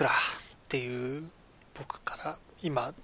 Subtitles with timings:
[0.00, 0.14] 桜っ
[0.66, 1.24] ていう
[1.74, 2.94] 僕から今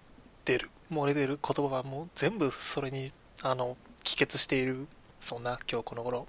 [0.46, 4.86] 出る漏れ出る言葉はもう全部それにあの帰結している
[5.20, 6.26] そんな今日この頃。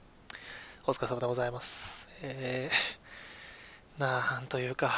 [0.86, 2.10] お疲れ様でございます。
[2.22, 4.92] えー、なんというか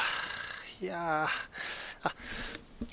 [0.82, 1.28] いや
[2.02, 2.14] あ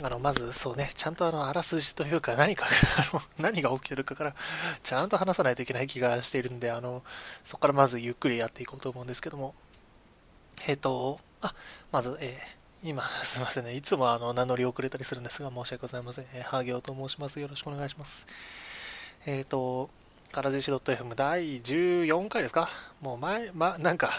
[0.04, 2.68] あのまずそうねちゃんとあのあらすじというか何か
[3.40, 4.36] 何が起きてるかから
[4.84, 7.04] ちゃんと話さないといけない気がしているんであの
[7.44, 9.56] そこからまずゆっくりやっていこうと思うんですけども。
[10.68, 11.56] えっ、ー、とあ
[11.92, 13.76] まずえー今、 すいませんね。
[13.76, 16.26] いつもあの名乗り遅れたりするんですが、申し訳ございません。
[16.34, 17.38] えー、ハゲオと申します。
[17.42, 18.28] よろしくお願いします。
[19.26, 19.90] えっ、ー、と、
[20.32, 22.70] からじし .fm 第14回ですか？
[23.02, 24.12] もう前、ま、なんか、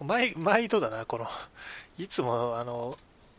[0.00, 1.28] 毎、毎度だな、この、
[1.98, 2.94] いつも、あの、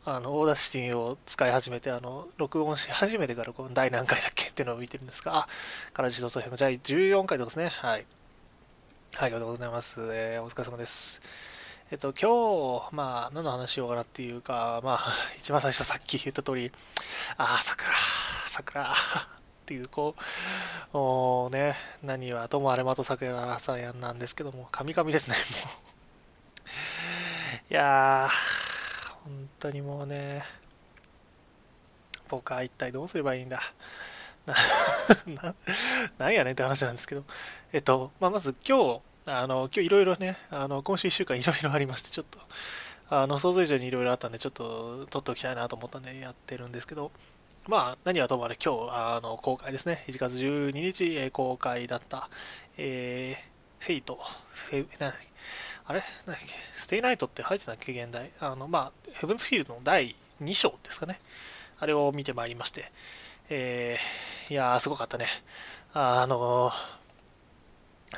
[0.05, 5.47] あの、 Audacity を使い始めて、あの、録音し始めてからこの第何回だっけっていうのを見てるんですが、あ、
[5.93, 7.69] からじ .fm 第14回ですね。
[7.69, 8.05] はい。
[9.15, 9.99] はい、ありがとうございます。
[10.13, 11.19] えー、お疲れ様です。
[11.91, 16.71] えっと、今日、まあ、何の話しようかなっていうか、まあ、 一番最初さっき言った通り、
[17.35, 17.91] ああ、桜、
[18.45, 18.95] 桜、っ
[19.65, 20.15] ていう、こ
[20.93, 25.35] う、おね、何はともあれまと桜さんやんなんですけども、カミカミですね、
[25.65, 25.71] も
[27.69, 27.73] う。
[27.73, 30.45] いやー、本当にもうね、
[32.29, 33.61] 僕は一体どうすればいいんだ。
[34.47, 34.55] な、
[35.43, 35.55] な
[36.17, 37.25] なんやねんって話なんですけど、
[37.73, 42.39] えっと、まあ、まず今日、あの、今日いろいろね、あの、今週1週間いろいろありまして、ちょっと、
[43.09, 47.11] あの、想像以上にいろいろあったんで、ちょっと録っておきたいなと思ったんでやってるんですけど、
[47.67, 50.03] まあ、何はともあれ今日、あの、公開ですね。
[50.07, 52.29] 1月12日、え公開だった、
[52.77, 54.17] えー、 Fate、
[54.53, 55.13] フェイ、な、
[55.85, 56.01] あれ？
[56.25, 58.31] なんだっけ、 stay night って入ってたっけ、原題。
[58.39, 61.19] あの、まあ、 Heaven's Feel の第2章ですかね。
[61.77, 62.91] あれを見てまいりまして、
[63.49, 65.27] えー、いやー、すごかったね。
[65.93, 67.00] あのー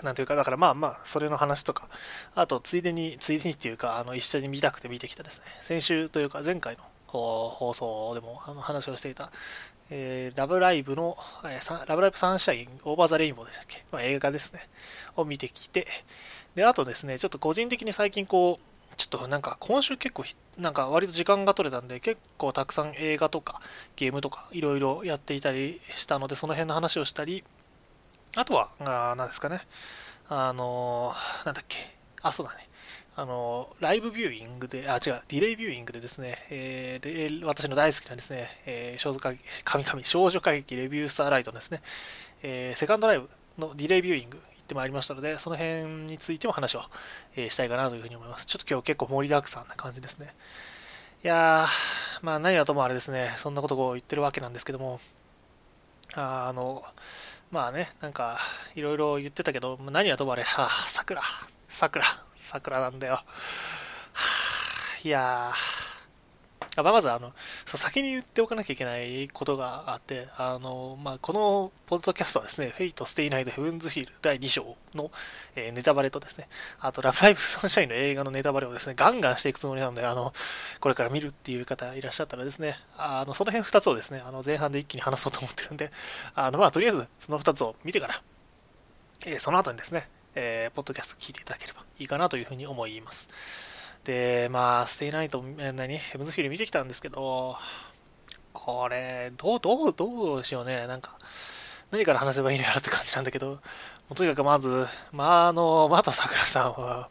[0.01, 1.87] なんというか、だからまあまあ、それの話とか、
[2.33, 9.31] あと、ついでに、ついでにっていうか、あの、一緒に見たくて見てきたですね、先週というか、前回の放送でもあの話をしていた、
[9.91, 14.67] えー、ラブライブの、えー、ラブライブサンシャイン、 Over the Rainbow でしたっけ、まあ、映画ですね、
[15.15, 15.87] を見てきて、
[16.55, 20.23] で、あとですね、ちょっと個人的に最近こう、ちょっとなんか今週結構
[20.57, 23.59] なんか割と時間が取れたんで結構たくさん映画とか
[23.95, 27.43] ゲームとかいろいろやっていたりしたのでその辺の話をしたり
[28.35, 29.61] あとは、あ何ですかね。
[30.27, 31.13] あの、
[31.45, 31.77] なんだっけ。
[32.21, 32.67] あ、そうだね。
[33.15, 41.83] あの、ライブビューイングで、あ、違う、ディレイビューイングでですね、えー、で私の大好きなですね、えー、少女歌劇、神々、少女歌劇レビュースターライトのですね、
[42.41, 43.29] えー、セカンドライブ
[43.59, 46.81] のディレイビューイング行ってまいりましたので、その辺についても話を、
[47.35, 48.47] えー、したいかなというふうに思います。
[48.47, 50.33] ちょっと今日結構盛りだくさんな感じですね。
[51.23, 54.99] いやー、まあ何はともあれですね、そんなことを言ってるわけなんですけども、
[56.15, 56.83] ああの、
[57.53, 58.39] まあね、なんか、
[58.73, 61.21] いろいろ言ってたけど、何はともあれ、はあ、桜、
[61.69, 62.03] 桜、
[62.35, 63.13] 桜なんだよ。
[63.13, 63.23] は
[64.15, 65.92] あ、いやー、
[66.75, 67.33] あまずあの
[67.65, 75.11] そう先に言っておかなきゃいけないことがあってあの、まあ、このポッドキャストはですね「Fate/stay night Heaven's Feel」第2章の、
[75.55, 76.47] えー、ネタバレとですね
[76.79, 80.33] あと「ラブライブ・サンシャイン」の映画のネタバレをですねガンガンしていくつもりなのであの
[80.79, 85.91] これから見るっていう方いらっしゃったらですねあのその辺2つをですねあの前半で一気に話そうと思ってるんで
[86.33, 88.21] あの、まあ、とりあえずその2つを見てから、
[89.27, 93.29] えー、その後にですね、えー、ポッドキャスト聞いていただければいいかなというふうに思います。
[94.03, 95.97] で、まあ、ステイナイト、何？
[95.97, 97.57] ヘブンズフィール見てきたんですけど、
[98.51, 100.87] これ、どう、どう、どうしようね。
[100.87, 101.17] なんか、
[101.91, 103.59] 何から話せばいいのやろって感じなんだけど、も
[104.11, 107.09] うとにかくまず、まあ、あの、また桜さんは、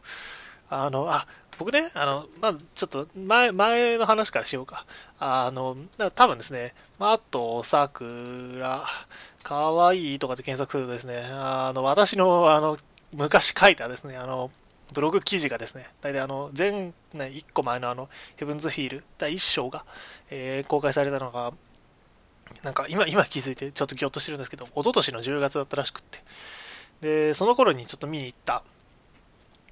[0.68, 1.26] あの、あ、
[1.58, 4.84] 僕ね、あの、まずちょっと前、前の話からしようか。
[5.18, 5.76] あの、
[6.14, 8.84] 多分ですね、マット、さくら、
[9.42, 12.76] かわいいとかで検索するとですね、あの、私の、あの、
[13.12, 14.50] 昔書いたですね、あの、
[14.92, 19.84] ブログ記事がですね、大体あの、前、ね、1個前のあの、ヘブンズヒール第1章が、
[20.30, 21.52] えー、公開されたのが、
[22.62, 26.20] なんか今、今気づいてちょっとぎょっとしてるんですけど、一昨年の10月だったらしくって、
[27.00, 28.62] で、その頃にちょっと見に行った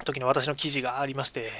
[0.03, 1.51] 時の私の記事がありまして、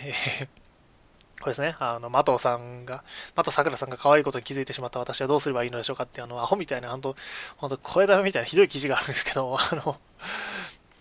[1.39, 3.03] これですね、あの、的藤さんが、
[3.35, 7.15] 的藤桜さんが可愛いことに気づいてしまった私はどうすればいいのでしょうかって、あの、アホみたいな、本当
[7.57, 9.99] 本当声だめみたいなひどい記事があるんですけど、あの、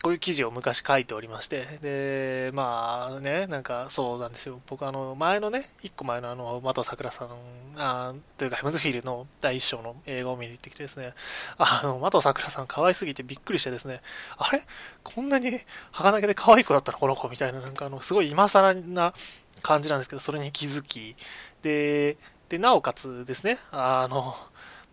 [0.03, 4.61] こういう記事を昔書いておりまして、で、まあね、なんかそうなんですよ。
[4.67, 7.29] 僕あの、前のね、一個前のあの、的さくらさん、
[7.77, 11.13] あというかヘムズフィールの第一章の映画を見に行ってきてですね、
[11.59, 14.01] あの、的さくらさん可愛すぎてびっくりしてですね、
[14.39, 14.63] あれ？
[15.05, 15.61] こんなに
[15.93, 16.99] 儚げで可愛い子だったの？
[16.99, 19.13] この子みたいな、なんかあの、すごい今更な
[19.61, 21.15] 感じなんですけど、それに気づき、
[21.61, 22.17] で、
[22.49, 24.35] で、なおかつですね、あの、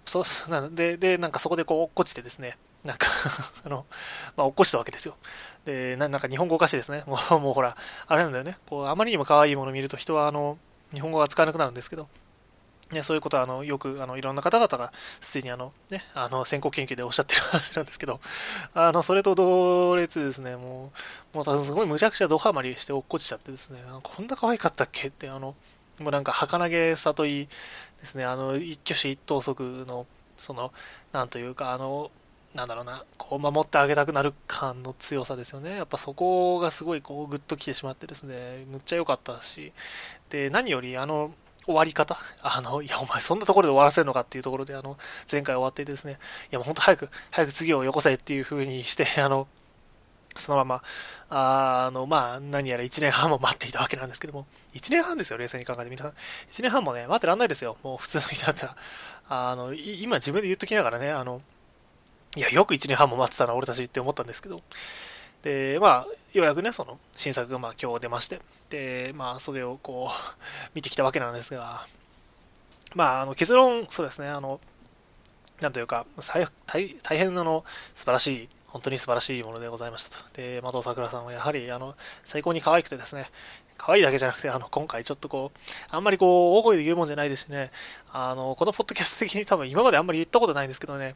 [0.06, 3.08] そなんで、で、なんかそこでこう落っこちてですね、なんか
[3.66, 3.86] あの、
[4.38, 5.16] まあ、起こしたわけですよ。
[5.66, 7.04] で、ななんか日本語おかしいですね。
[7.06, 7.76] もう、 もうほら、
[8.08, 8.58] あれなんだよね。
[8.66, 10.58] こう、あまりにも可愛いもの見ると人は、あの、
[10.94, 12.08] 日本語が使えなくなるんですけど、
[12.92, 18.22] ね、そういうことはあのよくあのいろんな方々がすでにあの、ね、あの先行研究でおっしゃってる話なんですけど、
[18.74, 20.94] あのそれと同列ですね、も
[21.34, 25.54] う、もうすごいむちゃくちゃドハマりして落っこちちゃってですね、こんな可愛かったっけって、あの
[26.00, 27.48] もうなんか儚げさといい
[28.00, 30.06] ですね、あの一挙手一投足の、
[30.38, 30.72] その、
[31.12, 32.12] なんというか、あの、
[32.58, 35.78] なんだろうな、こう守ってあげたくなる感の強さですよね。
[35.78, 39.74] やっぱそこがすごいこうグッときてしまってですね、むっちゃ良かったし、
[40.32, 41.32] で、何よりあの、
[41.66, 42.18] 終わり方？
[42.42, 44.98] あの、いや、お前そんなところで終わらせるのかっていうところで、あの、
[45.32, 46.16] 前回終わっていてですね、い
[46.50, 49.48] や、もう本当早く、早く次をよこせっていう風にして、 あの、
[50.36, 50.84] そのまま、
[51.30, 56.12] あの、まあ、何やら1年半も待っていたわけなんですけども、1年半ですよ、冷静に考えて皆さん。
[56.50, 58.76] 1年半もね、待ってらんないですよ、もう普通の人だったら。
[59.30, 61.40] あの、今自分で言っときながらね、あの、
[62.38, 64.62] いや、よく1年半も待ってたな、俺たちって思ったんですけど、
[65.42, 70.38] で、まあ、ようやくね、その、新作がまあ今日出まして、で、まあ、それをこう、
[70.76, 71.88] 見てきたわけなんですが、
[72.94, 74.60] まあ、あの結論、そうですね、あの、
[75.62, 76.06] なんというか、
[76.68, 80.24] 大大変あの素晴らしい、本当に素晴らしいものでございましたと。
[80.34, 83.32] で、的さくらさんはやはり、あの、最高に可愛くてですね、
[83.78, 87.72] 可愛いだけじゃなくて、あの、今回ちょっとこう、あんまりこう、大声で言うもんじゃないですしね、
[88.12, 91.16] あの、このポッドキャスト的に多分今まであんまり言ったことないんですけどね、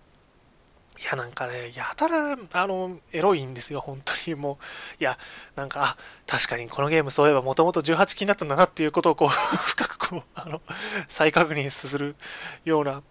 [1.00, 4.60] いや、なんかね、やたら、あの、エロいんですよ、本当にも
[5.00, 5.02] う。
[5.02, 5.18] いや、
[5.56, 5.98] なんか、あ、
[6.28, 10.62] 確かにこのゲームそういえばもともと18禁だったんだなっていうことをこう、 深くこう、あの、
[11.08, 12.16] 再確認する
[12.66, 13.02] ような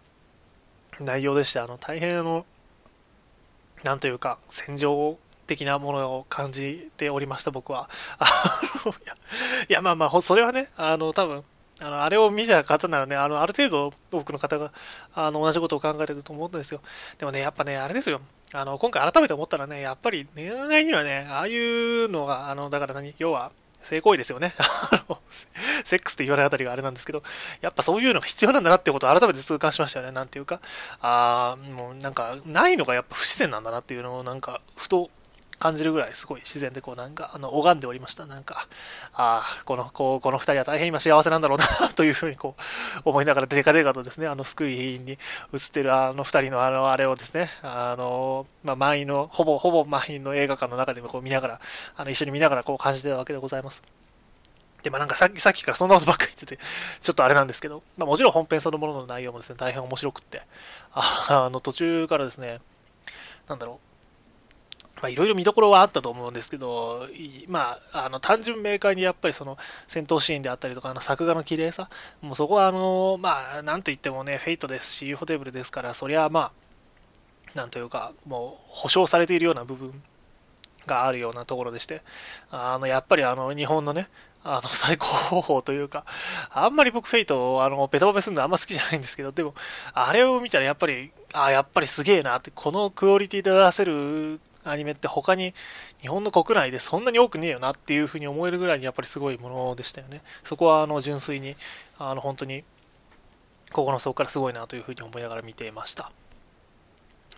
[1.01, 2.45] 内容でして、あの、大変あの、
[3.83, 7.89] なんというか、戦場的なものを感じておりました、僕は。
[8.19, 9.15] あの、いや、
[9.69, 11.45] いやまあまあ、それはね、あの、多分、
[11.83, 14.73] あの、あれを見た方ならね、あの、ある程度多くの方が、
[15.15, 16.81] あの、同じことを考えてると思うんですよ。
[17.19, 18.21] でもね、やっぱね、あれですよ。
[18.53, 24.55] あの、今回改めて思ったらね、やっぱり恋愛にはね、ああいうのが、あの、だから何、要は、性行為ですよね。
[25.85, 27.23] セックスって言わないあたりがあれなんですけど、
[27.61, 30.13] やっぱそういうのが必要なんだなってことを改めて痛感しましたよね。
[30.13, 30.61] なんていうか、
[31.01, 35.11] ああ、もうなんか、ないのがやっぱ不自然なんだなっていうのを、なんか、ふと
[35.61, 38.25] 感じるぐらいすごい自然でこうなんかあの拝んでおりました。
[38.25, 38.67] なんか
[39.13, 42.57] ああこのこうこの2人は大変今幸せなんだろうなというふうにこ
[43.05, 45.19] う思いながらデカデカとですねあのスクリーンに映っ
[45.71, 51.61] てるあの2人のあのあれをですねあの、まあ、満員のほぼほぼ満員の映画館の中でもこう見ながら
[51.95, 53.85] あの一緒に見ながらこう感じてたわけでございます。
[54.83, 56.59] で、まあなんかさっき、さっきからそんなことばっかり言ってて、
[57.01, 60.43] ちょっとあれなんですけど、まあもちろん本編そのものの内容もですね、大変面白くって、
[60.93, 62.61] あの途中からですね、
[63.49, 63.90] なんだろう、
[65.03, 67.07] まあ、いろいろ見どころはあったと思うんですけど、
[67.49, 69.57] まあ、あの単純明快にやっぱりその
[69.87, 71.89] 戦闘シーンであったりとか、あの作画の綺麗さ、
[72.21, 76.53] もうそこはあの、まあ、なんといってもね、フェイトですし、UFO テーブルですから、そりゃまあ、
[77.55, 80.03] なんというか、もう保証されているような部分
[80.87, 82.03] があるようなところでして、
[82.51, 84.09] あのやっぱりあの日本のね、
[84.43, 86.05] あの 最高峰というか、
[86.51, 89.55] あんまり僕 Fate をあのベタ褒めするのあんま好きじゃないんですけど、でも、
[89.93, 95.55] あれを見たらやっぱり、あやっぱりすげえなって、このクオリティで出せるアニメって他に
[96.01, 100.23] 日本の国内でそんなに多くねえよなっていうふうに思えるぐらいにやっぱりすごいものでしたよね。
[100.45, 101.57] そこはあの純粋に
[101.99, 102.65] あの本当に
[103.73, 106.11] ここの底からすごいなというふうに思いながら見ていました。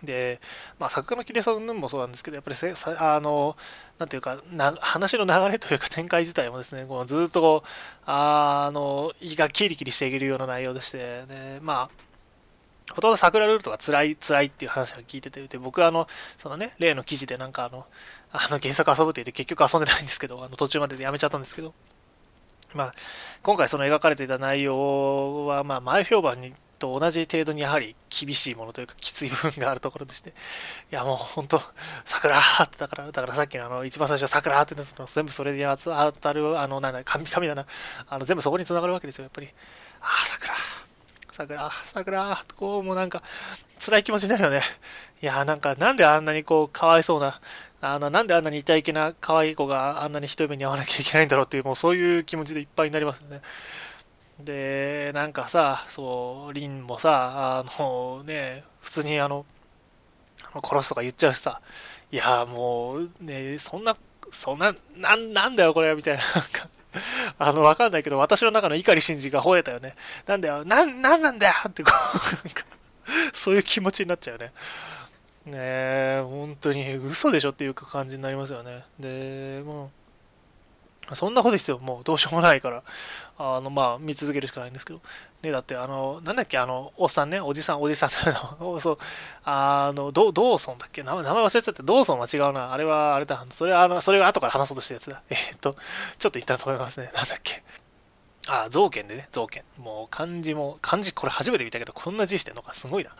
[0.03, 0.39] で、
[0.79, 2.57] まあ、作画の綺麗さうんもそうなんですけど、やっぱり
[2.97, 3.55] あの、
[3.99, 7.69] なんていうかな、話の流れというか展開自体もですね、こうずっとこう、
[8.05, 12.02] あの、胃がキリキリしていけるような内容でして、ね、まあ、
[12.91, 17.85] ほとんど桜ルートが辛い、辛いっていう話を聞いてて、で僕はあの、そのね、例の記事でなんかあの、
[18.31, 21.73] あの原作遊ぶって言って結局遊んでないんですけど、あの途中まででやめちゃったんですけど、
[22.73, 22.93] まあ、
[23.43, 30.33] 今回その描かれていた内容は、まあ、前評判にと同じ程度にやはり厳しいものというかきつい部分があるところでして、い
[30.91, 31.61] やもう本当、
[32.03, 37.65] 桜ってだから、だからさっきのあの一番最初桜っての全部それに当たる、あの、なんだ、神々だな、
[38.09, 39.47] あの全部そこにつながるわけですよ、やっぱり。
[40.01, 40.53] ああ、桜。
[41.33, 43.23] 桜、桜、こう、もうなんか、
[43.83, 44.61] 辛い気持ちになるよね。
[45.21, 47.41] いや、なんか、なんであんなにこう、かわいそうな、
[47.81, 53.41] あの、なんであんなに痛いけな可愛い子があんなに一目に会わなきゃいけないんだろうっていう、もうそういう気持ちでいっぱいになりますよね。
[54.39, 59.45] で、なんかさ、そう、リンもさ、あのね、普通にあの、
[60.63, 61.61] 殺すとか言っちゃうしさ、
[62.11, 63.97] いや、もう、ね、そんな、
[64.31, 66.69] そんな、ななんだよこれ、みたいな、なんか、
[67.39, 69.95] あの、わかんないけど、私の中の碇シンジが吠えたよね。
[70.25, 72.65] なんだよ、なん、なんなんだよってこう、なんか、
[73.31, 74.51] そういう気持ちになっちゃうよね。
[75.45, 78.83] ねえ、本当に嘘でしょっていう感じになりますよね。
[78.99, 79.89] で、もう、
[81.11, 82.81] そんなことですよ、もうどうしようもないから、
[83.37, 85.01] あの、まあ、見続けるしかないんですけど。
[85.41, 88.09] ね、だって、あの、なんだっけ、あの、おっさんね、おじさん、おじさん
[88.59, 88.97] の、 そう、
[89.43, 91.03] あの、ドドーソンだっけ？
[91.03, 91.83] 名前忘れちゃった。
[91.83, 92.71] ドーソンは違うな。
[92.73, 93.45] あれは、あれだ。
[93.51, 95.21] それは、あの、それが後から話そうとしたやつだ。
[95.29, 95.75] えー、っと、
[96.17, 97.11] ちょっと一旦止めますね。
[97.13, 97.61] なんだっけ？
[98.47, 99.63] あ、造剣でね、造剣。
[99.77, 103.11] もう漢字も、漢字これ初めて見たけど、こんな字してんのか、すごいな。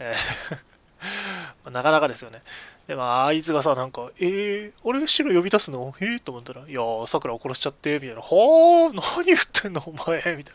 [0.00, 0.58] えー
[1.70, 2.42] なかなかですよね。
[2.88, 5.94] で、まあ、いつがさ、なんか、えー、俺が白呼び出すの？
[6.00, 8.16] えー、と思ったら、いやー、桜を殺しちゃって、みたいな。
[8.16, 10.54] はー、何言ってんの、お前、みたい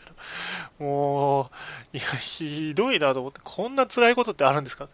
[0.80, 0.84] な。
[0.84, 1.48] も
[1.92, 4.88] う、いや、ひどいなと思って、こんな辛いことってあるんですか？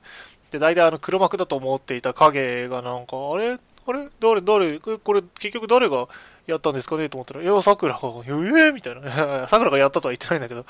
[0.51, 3.53] で、大体あの、黒幕だと思っていた影がなんか、あれ？
[3.87, 4.11] あれ？
[4.21, 6.09] 誰、誰、これ、結局誰が
[6.47, 7.09] やったんですかね？
[7.09, 9.49] と思ったら、いや、桜が、えー、みたいな。
[9.49, 10.67] 桜がやったとは言ってないんだけど、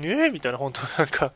[0.00, 1.32] ええみたいな、本当なんか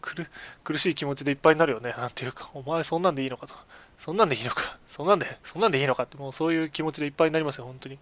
[0.00, 0.26] 苦、
[0.64, 1.94] 苦しい気持ちでいっぱいになるよね。
[1.98, 3.54] なんていうか、お前そんなんでいいのかと。
[4.00, 4.78] そんなんでいいのか？
[4.88, 7.98] そんなんで、そんなんでいいのかって、もうそういう気持ちでいっぱいになりますよ、本当に。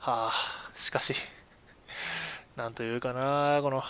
[0.00, 1.14] はあ、しかし、
[2.56, 3.84] なんというかな、この、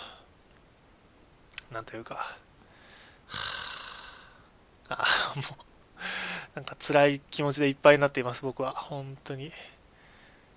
[1.71, 2.31] なんというか、は
[4.89, 5.45] あ、あもう、
[6.55, 8.71] なんか辛い気持ちでいっぱいになっています、僕は。
[8.73, 9.51] 本当に。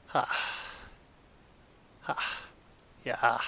[0.08, 2.22] はあ、はあ、
[3.04, 3.40] いやあ、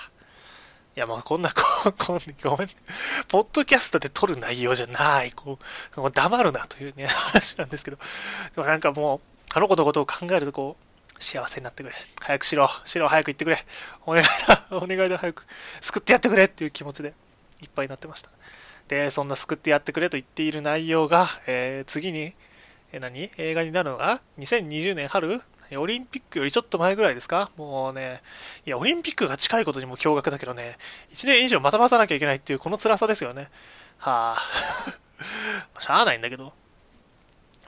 [0.96, 2.74] いや、もうこんな、 ここごめん、ね、
[3.28, 5.58] ポッドキャストで撮る内容じゃない、こ
[5.94, 7.98] う、もう黙るなというね、 話なんですけど、
[8.54, 9.20] でもなんかもう、
[9.52, 11.94] あの子のことを考えると、こう、幸せになってくれ。
[12.22, 12.70] 早くしろ。
[12.86, 13.66] しろ、早く行ってくれ。
[14.06, 14.66] お願いだ。
[14.70, 15.18] お願いだ。
[15.18, 15.46] 早く
[15.82, 17.12] 救ってやってくれっていう気持ちで
[17.60, 18.30] いっぱいになってました。
[18.88, 22.34] で、そんな救ってやってくれと言っている内容が、えー、次に、
[22.92, 23.30] えー、何？
[23.36, 25.42] 映画になるのが、2020年春？
[25.74, 27.50] オリンピックよりちょっと前ぐらいですか？
[27.56, 28.22] もうね、
[28.64, 30.78] いや、オリンピックが近いことにも驚愕だけどね、
[31.12, 33.50] 1年以上また待たなきゃいけないっていうこの辛さですよね。
[33.98, 34.36] は
[35.74, 36.52] あ、しゃあないんだけど。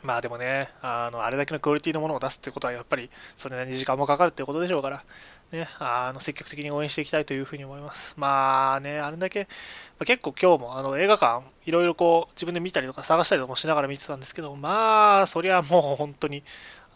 [0.00, 5.04] まあでもね、あの、あれだけのクオリティのものを出すってことはやっぱりそれなりに時間もかかるってことでしょうから、
[5.50, 8.14] ね、あの、積極的に応援していきたいというふうに思います。
[8.16, 9.48] まあね、あれだけ、
[9.98, 16.44] まあ、結構今日もあの映画館、いろいろこう自分で見たりとか探したりとかもしながら見てたんですけど、まあ、そりゃもう本当に、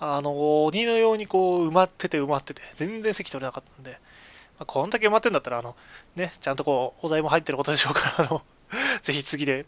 [0.04, 5.76] あの、鬼のようにこう埋まってて埋まってて、全然席取れなかったんで、まあ、こんだけ埋まってんだったら、あの、
[6.16, 8.42] ね、ちゃんとこう、お題も入ってることでしょうから、あの、
[9.02, 9.64] ぜひ次で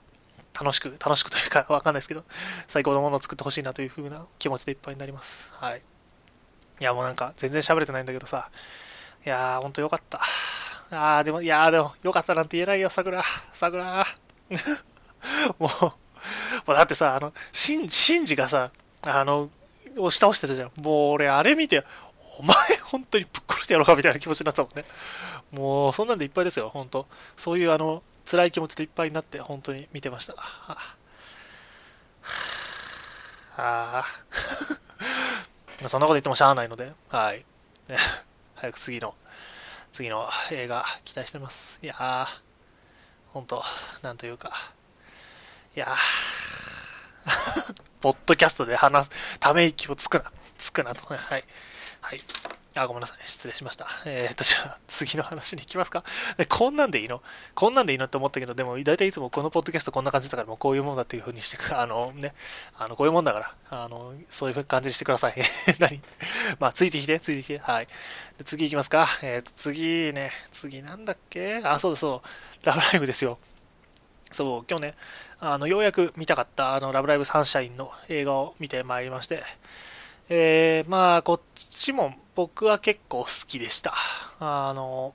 [0.52, 2.24] 楽しく、楽しくというかわかんないですけど、
[2.66, 5.52] 最高のものを作ってほしいなという風な気持ちでいっぱいになります。
[5.54, 5.82] はい。
[6.80, 8.50] いや、もうなんか全然喋れてないんだけどさ、
[9.24, 10.20] いやー、ほんとよかった。
[10.90, 13.22] あー、でも、いやー、でも、よかったなんて言えないよ、桜。
[13.52, 14.04] 桜。
[15.60, 15.94] もう、も
[16.68, 18.72] うだってさ、あの、シン、シンジがさ、
[19.06, 19.50] あの、
[19.98, 20.72] 押し倒してたじゃん。
[20.76, 21.84] もう俺、あれ見て、
[22.38, 24.84] お前、本当にぶっ殺してやろうかみたいな気持ちになったもんね。
[25.52, 30.34] もう、そんなんでいっぱいですよ、本当そういう、あの、辛い気持ちでいっぱいになって、本当に見てました。
[30.34, 30.96] はあ。
[33.56, 34.04] あ
[35.86, 37.44] そんなこと言ってもしゃあないので、はい。
[38.56, 39.14] 早く次の、
[39.92, 41.78] 次の映画期待してます。
[41.82, 42.26] いやー、
[43.32, 43.64] 本当
[44.02, 44.52] なんというか、
[45.76, 51.06] いやー、ポッドキャストで話す、ため息をつくな、つくなと。
[51.06, 51.18] はい。
[52.02, 52.20] はい。
[52.74, 53.18] あ、ごめんなさい。
[53.24, 53.86] 失礼しました。
[54.04, 56.04] えー、っと、じゃあ、次の話に行きますか。
[56.36, 57.22] で、こんなんでいいの？
[57.54, 62.34] こんなんでいいのって思ったけど、でも、大体いつもこのポッドキャストこんな感じだから、もうこういうもんだっていう風にしてく、 あのね、
[62.76, 65.36] あの、こういうもんだから、あの、そういう感じにしてください。
[65.80, 66.02] 何？
[66.58, 67.58] まあ、ついてきて、ついてきて。
[67.60, 67.86] はい。
[68.36, 69.08] で次行きますか。
[69.22, 71.62] えー、っと、次ね、次なんだっけ？
[71.64, 72.22] あ、そうそ
[72.62, 72.66] う。
[72.66, 73.38] ラブライブですよ。
[74.32, 74.94] そう、今日ね、
[75.46, 79.42] あのようやく見たかったあのラブライブサンシャインの映画を見てまいりまして、
[80.30, 83.92] えー、まあ、こっちも僕は結構好きでした。
[84.40, 85.12] あの、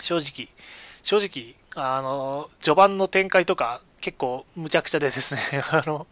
[0.00, 0.48] 正直、
[1.04, 6.08] 正直、あの、序盤の展開とか結構むちゃくちゃでですね、 あの、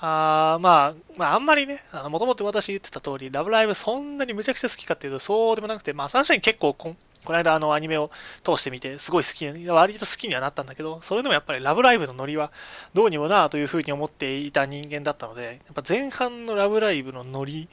[0.00, 8.10] あまあ、まあ、あんまりね、もともと私言ってた通り、ラブライブそんなにむちゃくちゃ好きかっていうと、そうでもなくて、まあ、サンシャイン結構ここの間あのアニメを
[8.42, 12.52] 通してみて、すごい好き、割と好きにはなったんだけど、それでもやっぱりラブライブのノリは
[12.92, 17.68] どうにもなというふうに思っていた人間だったので、やっぱ前半のラブライブのノリ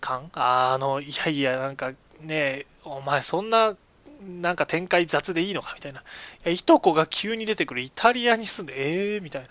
[0.00, 3.76] 感、あの、いやいや、なんかね、お前そんな、
[4.22, 6.00] なんか展開雑でいいのかみたいな。
[6.00, 6.02] い
[6.44, 9.48] や、いとこが急に出てくるイタリアに住んで、えーみたいな。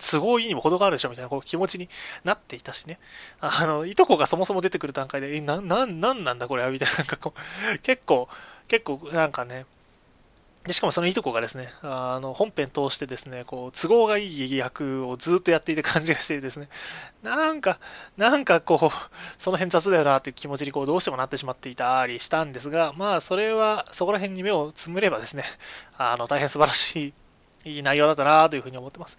[0.00, 1.88] 都合いいにも程があるでしょみたいなこう気持ちに
[2.24, 2.98] なっていたしね。
[3.40, 6.70] あの、いとこがそもそも出てくる段階で、え、な、な、なんなんだこれは？
[6.70, 8.28] みたいな、なんかこう、結構、
[8.68, 9.66] 結構なんかね、
[10.64, 16.68] でしかもそのいとこがですね、あの本編通してですね、こう都合がいい役をずっとやっていて感じがしてですね、
[17.24, 17.80] なんか、
[18.16, 18.78] なんかこう、
[19.38, 25.42] その辺雑だよなという気持ちにこうどうしてもなってしまっていたりしたんですが、まあそれはそこら辺に目をつむればですね、
[25.98, 27.12] あの大変素晴らし
[27.64, 29.18] いいい内容だったなというふうに思ってます。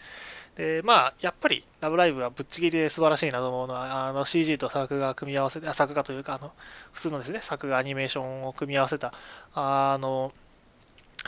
[0.56, 6.52] で、まあ、やっぱり、ラブライブはぶっちぎりで素晴らしいなと思うのは、あの CG と作画組み合わせて、作画というか、あの、
[6.92, 9.14] 普通のですね、作画アニメーションを組み合わせた、
[9.56, 10.32] あの、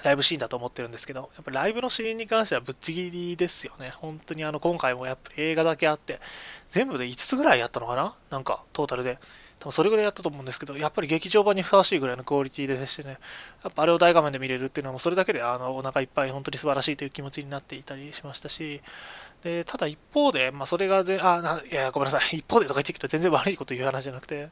[0.04, 3.94] ライブシーンだと思ってるんですけど、やっぱライブのシーンに関してはぶっちぎりですよね。
[3.96, 6.20] 本当にあの今回もやっぱり映画だけあって、
[6.70, 8.14] 全部で5つぐらいやったのかな？
[8.30, 9.18] なんかトータルで。
[9.66, 13.18] 多分それぐらいやったと思うんですけど、やっぱり劇場版にふさわしいぐらいのクオリティでしてね、
[13.64, 18.82] やっぱあれを大画面で見れるっていうのも、それだけであのお腹いっぱい本当に素晴らしいという気持ちになっていたりしましたし、
[19.42, 24.50] でただ一方で、まあ、それがぜあないや、ごめんなさい、 一方でとか言ってきたら全然悪いこと言う話じゃなくて、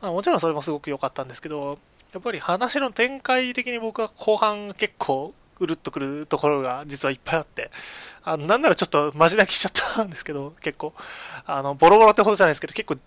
[0.00, 1.78] まあ、もちろんそれもすごく良かったんですけど、
[2.14, 7.70] やっぱり話の展開的に僕は後半結構うるっとくるところが実はいっぱいあって、
[8.22, 10.94] あのなんならちょっとマジ泣きしちゃったんですけど、結構、
[11.46, 12.98] あのボロボロってほどじゃないですけど、結構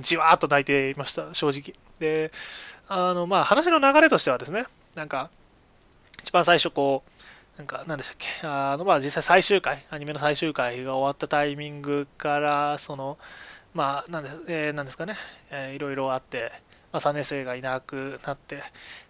[0.00, 1.74] じわーっと泣いていました、正直。
[1.98, 2.32] で、
[2.88, 5.30] あの、まあ話の流れとしてはですね、なんか、
[6.22, 13.18] 一番最初こう、なんか、なんでしたっけ、あの、まあ実際最終回、アニメの最終回が終わったタイミングから、その、
[13.74, 15.16] まあ、なんで、えー、なんですかね、
[15.50, 16.52] えー、いろいろあって、
[16.92, 18.62] まあ、3年生がいなくなって、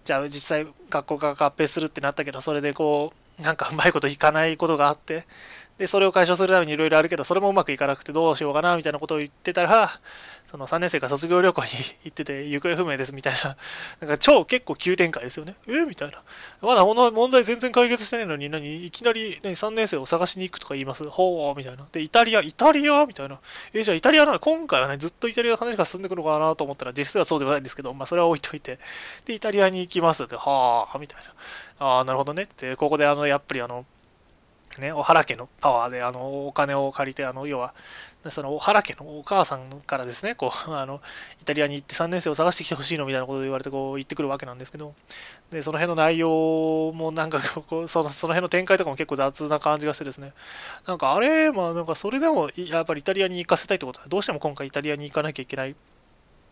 [0.04, 5.26] じゃあ実際学校が合併するってなったけど、それでこう、なんかうまいこといかないことがあって、
[5.82, 9.98] で、それを解消するためにいろいろあるけど、それもうまくいかなくてどうしようかな、みたいなことを言ってたら、
[10.46, 11.68] その3年生が卒業旅行に
[12.04, 13.56] 行ってて、行方不明ですみたいな、
[14.00, 15.56] なんか超結構急展開ですよね。
[15.66, 16.22] えみたいな。
[16.60, 18.86] まだ問題全然解決してないのに、何？
[18.86, 21.02] いきなり、何、3年生を探しに行くとか言います。
[21.08, 21.84] ほう、みたいな。
[21.90, 23.40] で、イタリア、イタリアみたいな。
[23.74, 28.78] え、じゃあイタリアなの今回はね、ずっとイタリアの話が進んでくるのかなと思ったら、実際はそうではないんですけど、まあ、それは置いといて。
[29.24, 31.32] で、イタリアに行きますで、はあ、みたいな。
[31.82, 32.46] ああ、なるほどね。
[32.58, 33.84] で、ここで、あの、やっぱりあの、
[34.78, 37.74] ね、小原家のパワーであのお金を借りてあの要は
[38.30, 41.00] その小原家のお母さんからですねこう あの
[41.40, 44.94] イタリアに行って3年生を探してきてほしいのみたいなことを言われてこう言ってくるわけなんですけど
[45.50, 50.32] でその辺の内容もなんかこう そのその辺の展開とかも結構雑な感じがしてですね。
[50.86, 55.74] なんかあれまあなんかそれでもやっぱりイタリアに行かせたいってことはどうしても今回イタリアに行かなきゃいけない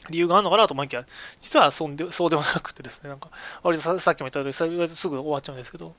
[0.08, 1.04] 理由があるのかなと思いきや
[1.40, 3.28] 実はそうでそうでもなくてですねなんか
[3.62, 4.54] 割とさっきも言ったように
[4.88, 5.94] すぐ終わっちゃうんですけど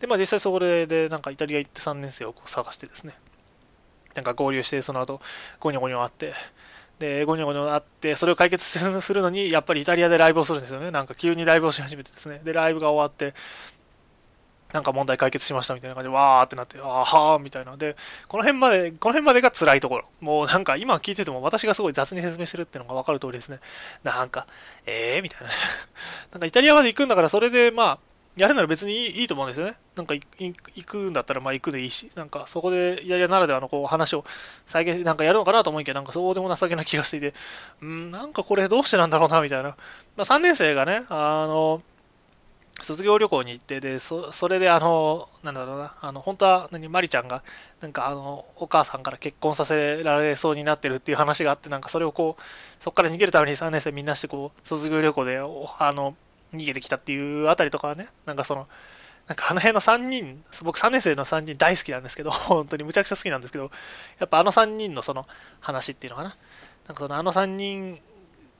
[0.00, 3.14] で、まあ実際それでなんかイタリア行って3年生をこう探してですね、
[4.14, 5.20] なんか合流してその後
[5.60, 6.34] ゴニョゴニョあって、
[6.98, 8.64] で、ゴニョゴニョあって、それを解決
[9.00, 10.90] するのに、やっぱりイタリアでライブをするんですよね。
[10.90, 12.40] なんか急にライブをし始めてですね。
[12.44, 13.34] で、ライブが終わって、
[14.72, 17.76] なんか問題解決しましたみたいな感じで、わーってなって、あーはーみたいな。
[17.76, 17.96] で、
[18.26, 20.08] この辺まで、この辺までが辛いところ。
[20.20, 23.60] もうなんか今聞いてても私がすごい雑に説明してるっていうのがわかる通りですね。
[24.02, 24.46] なんか、
[24.84, 25.48] えーみたいな。
[26.32, 27.98] なんかイタリアまで行くんだから、それでまあ、
[28.38, 29.74] やるなら別にいいと思うんですよね。
[29.96, 34.24] なんか行くんだったらまあ行くでいいし、なんかそこでイタリアならではのこう話を
[34.64, 37.34] 再現なんかやるのかなと思いきや、なんかそうでも情けな気がしていて、
[37.82, 39.70] うん、なんかこれどうしてなんだろうなみたいな。
[39.70, 39.76] ま
[40.18, 41.82] あ、3年生がね、あの、
[42.80, 47.42] 卒業旅行に行って、で、そそれであの、なんだろうな、あの、本当は何、マリちゃんが、
[47.80, 52.42] なんかあの、お母さんから結婚させられそうになってるっていう話があって、なんかそれをこう、
[52.82, 56.14] そこから逃げるために3年生みんなしてこう、卒業旅行で、あの、
[56.54, 58.66] 逃げてきたっていうあたりとかはね、なんかその、
[59.26, 63.70] なんかあの辺の3人、僕3年生の3人大好きなんですけど、 本当にむちゃくちゃ好きなんですけど、
[64.18, 65.26] やっぱあの3人のその
[65.60, 66.36] 話っていうのかな。
[66.86, 68.00] なんかそのあの3人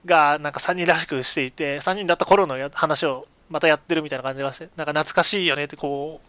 [0.05, 6.29] がなんか3人らしくしていて、3人だった頃の話をまたやってるみたいな感じがして、なんか懐かしいよねってこう、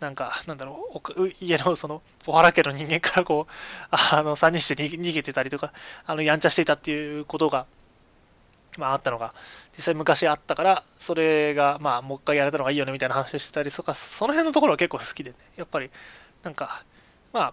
[0.00, 3.52] なんか、なんだろう、家のその、小原家の人間からこう、
[3.90, 5.72] あの、3人して逃げてたりとか、
[6.06, 7.66] あの、やんちゃしていたっていうことが、
[8.76, 9.32] まあ、あったのが、
[9.76, 15.90] 実際昔あったから、それが、まあ、もう一回やれたのがいいよねみたいな話をしてたりとか、その辺のところは結構好きでね、やっぱり、
[16.42, 16.84] なんか、
[17.32, 17.52] まあ、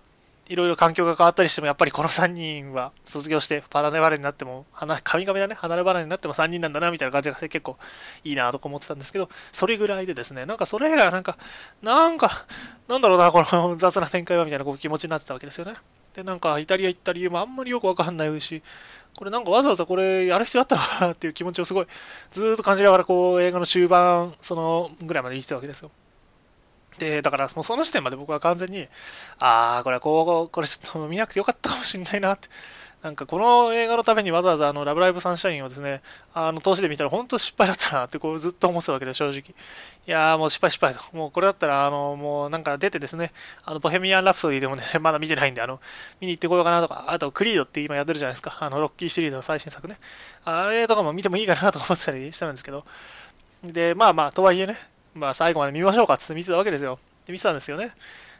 [0.49, 4.65] いろいろ環境が変わったりしても、やっぱりこの3人は卒業して、離れ離れになっても、
[5.03, 7.77] 神々だね、離れ離れになっても3人なんだな、みたいな感じがして結構
[8.25, 11.37] いいなとか思ってたんですけど、それぐらいでですね、なんかそれがなんか、
[11.81, 12.45] なんか、
[12.89, 15.75] なんだろうな、この雑な展開はみたいなこう気持ちになってたわけですよね。
[16.13, 18.61] で、なんかイタリア行った理由もあんまりよくわかんないし、
[19.15, 21.87] これなんかわざわざこれやる必要あったのかなっていう気持ちをすごい
[22.31, 25.91] ずーっと感じながらこう映画の終盤そのぐらいまで見てたわけですよ。
[26.97, 28.87] で、だからもうその時点まで僕は完全に、
[29.39, 32.49] ああ、これはこう、これちょっと見なくてよかったかもしんないなって
[33.03, 36.01] なんかこの映画のためにわざわざあのラブライブサンシャインをですね、
[36.33, 39.39] あの投資で見たら本当失敗だったなってこうずっと思ってたわけで正直。
[39.39, 39.43] い
[40.05, 41.01] やーもう失敗失敗と。
[41.11, 43.33] もうこれだったらあのもうなんか出てですね、
[43.65, 45.81] あのボヘミアン・ラプソディでもね、 まだ見てないんであの
[46.21, 48.57] 見に行ってこようかなとか、あとクリードって今やってるじゃないですか。
[48.61, 49.97] あのロッキーシリーズの最新作ね。
[50.45, 52.85] あれとかも見てもいいかなと思ってたりしたんですけど。
[53.65, 54.77] で、まあまあとはいえね、
[55.13, 56.99] まあ最後まで見ましょうかって見てたわけですよ。
[57.25, 57.91] で見てたんですよね。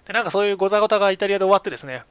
[0.08, 2.04] で、なんかそういうごたごたがイタリアで終わってですね、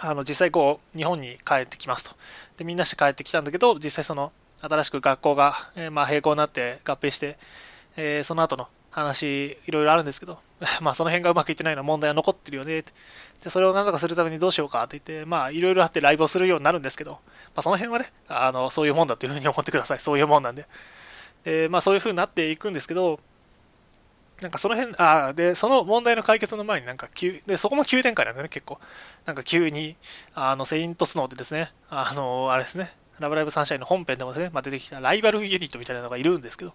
[0.00, 2.12] あの実際こう日本に帰ってきますと。
[2.56, 7.38] でみんなして帰ってきたんだけど実際その新しく学校が、えー、まあ並行になって合併して、
[7.96, 10.38] えー、その後の話いろいろあるんですけど
[10.80, 12.92] まあその辺がうまくいってないのは問題は残ってるよねって。
[13.42, 17.18] でそれを何とかするためにどうしようかって言ってまあいろいろあってライブをするようになるんですけど、ま
[17.56, 20.00] あ、その辺はねあのそういうもんだというふうに思ってください。
[20.00, 20.66] そういうもんなんで。
[21.44, 23.18] でまあそういうふうになっていくんですけど
[24.42, 28.78] なんかその辺、あで、その問題の解決の前になんか急、で、そこも急展開なんだね、結構。
[29.24, 29.96] なんか急に、
[30.34, 36.72] あの、セイントスノーでですね、あの、あれですね、ラブライブサンシャインの本編でもですね、まあ、出てきたライバルユニットみたいなのがいるんですけど、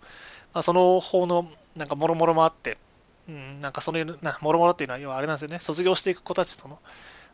[0.54, 2.78] まあ、その方の、なんか、もろもろもあって、
[3.28, 6.80] うん、なんか、その、なもろもろっていうのは、要はあれなんですよね、卒業していく子たちとの、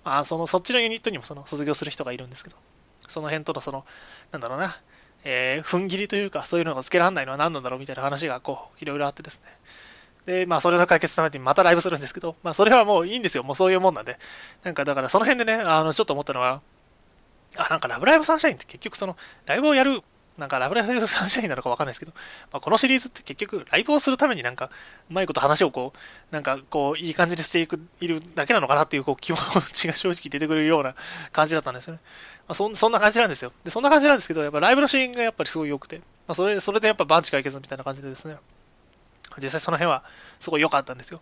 [0.03, 2.57] まあ、その、そっちのユニットにも、その、卒業する人がいるんですけど、
[3.07, 3.85] その辺との、その、
[4.31, 4.77] なんだろうな、
[5.25, 9.51] えー、踏ん切りというか、そういうのがつけられないのは何なんだろうみたいな話が、こう、いろいろあってですね、
[10.25, 13.43] で、まあ、それの解決のためにまたライブするんですけど、まあ、それはもういいんですよ。
[13.43, 14.17] もうそういうもんなんで。
[14.63, 16.61] なんか、だからその辺でね、あの、ちょっと思ったのは、
[17.57, 20.01] あ、なんかラブライブサンシャインって結局その、ライブをやる、
[20.37, 22.13] なんかラブライブサンシャインなのかわかんないですけど、
[22.51, 24.71] まあ、このシリーズって結局ライブをするためになんか、
[25.09, 29.37] うまいこと話をこう、なんかこう、いい感じにしていく、いるだけなのかなっていうこう気持
[29.71, 30.95] ちが正直出てくるような
[31.31, 31.99] 感じだったんですよね。
[32.47, 33.51] まあ、そそんな感じなんですよ。
[33.63, 38.37] で、そんな感じなんですけど、やっぱライブのシーンがやっぱりすごい良くて、まあ、それ、それでやっぱバンチ解決みたいな感じでですね、
[39.41, 40.03] 実際その辺は
[40.39, 41.21] すごい良かったんですよ。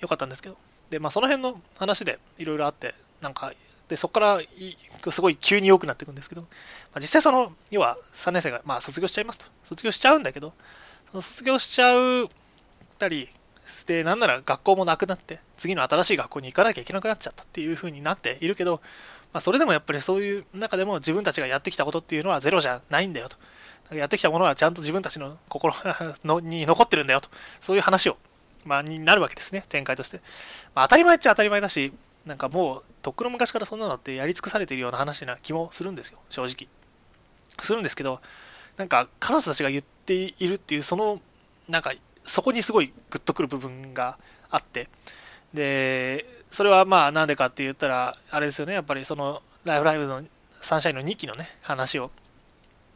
[0.00, 0.56] 良かったんですけど。
[0.90, 3.52] で、まあその辺の話でいろいろあって、なんか、
[3.88, 4.40] で、そこから
[5.10, 6.48] すごい急に良くなっていくんですけど、ま
[6.94, 9.46] あ、実際その、要は3年生が、まあ卒業しちゃいますと。
[9.64, 10.52] 卒業しちゃうんだけど、
[11.10, 12.28] その卒業しちゃう
[12.98, 13.28] たり、
[13.86, 18.80] で、なんなら学校もなくなって、次の新しい学校に行かなきゃいけなくなっちゃったっていう風になっているけど、
[19.32, 23.36] まあ、それでもやっぱりそういう中でも自分たちがやってきたことっていうのはゼロじゃないんだよと。
[23.92, 25.74] やってきたものはちゃんと自分たちの心
[26.24, 27.28] のに残ってるんだよと、
[27.60, 28.16] そういう話を、
[28.64, 30.20] まあ、になるわけですね、展開として。
[30.74, 31.92] まあ、当たり前っちゃ当たり前だし、
[32.26, 36.68] なんかもう、とっくの昔からそんなのってやり尽くされているような話な気もするんですよ、正直。
[37.64, 38.20] するんですけど、
[38.76, 41.20] なんか彼女たちが言っているっていう、その、
[41.68, 44.18] なんか、そこにすごいグッとくる部分が
[44.50, 44.88] あって、
[45.54, 50.22] で、それはまあなんでかって言ったら、あれですよね、やっぱりその、ライブライブの
[50.60, 52.10] サンシャインの2期のね、話を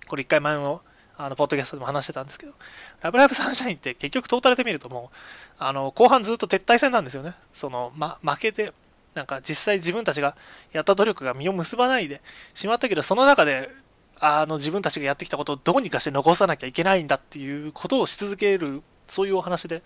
[0.06, 0.82] これ1回前の
[1.16, 2.52] あのポッドキャストでも話してたんですけど、
[3.00, 5.16] ラブライブサンシャインって結局トータルで見るともう、
[5.58, 7.34] あの後半ずっと撤退戦なんですよね。
[7.52, 8.72] その、ま、負けて、
[9.14, 10.36] なんか実際自分たちが
[10.72, 12.22] やった努力が実を結ばないで
[12.54, 13.68] しまったけど、その中で
[14.20, 19.82] あの自分たちがやってきたことをどうにかして残さなきゃいけないんだっていうことをし続ける、そういうお話で。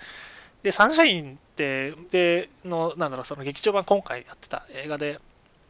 [0.63, 5.21] で、サンシャインって、で、の、なんだろう、その劇場版今回やってた映画で、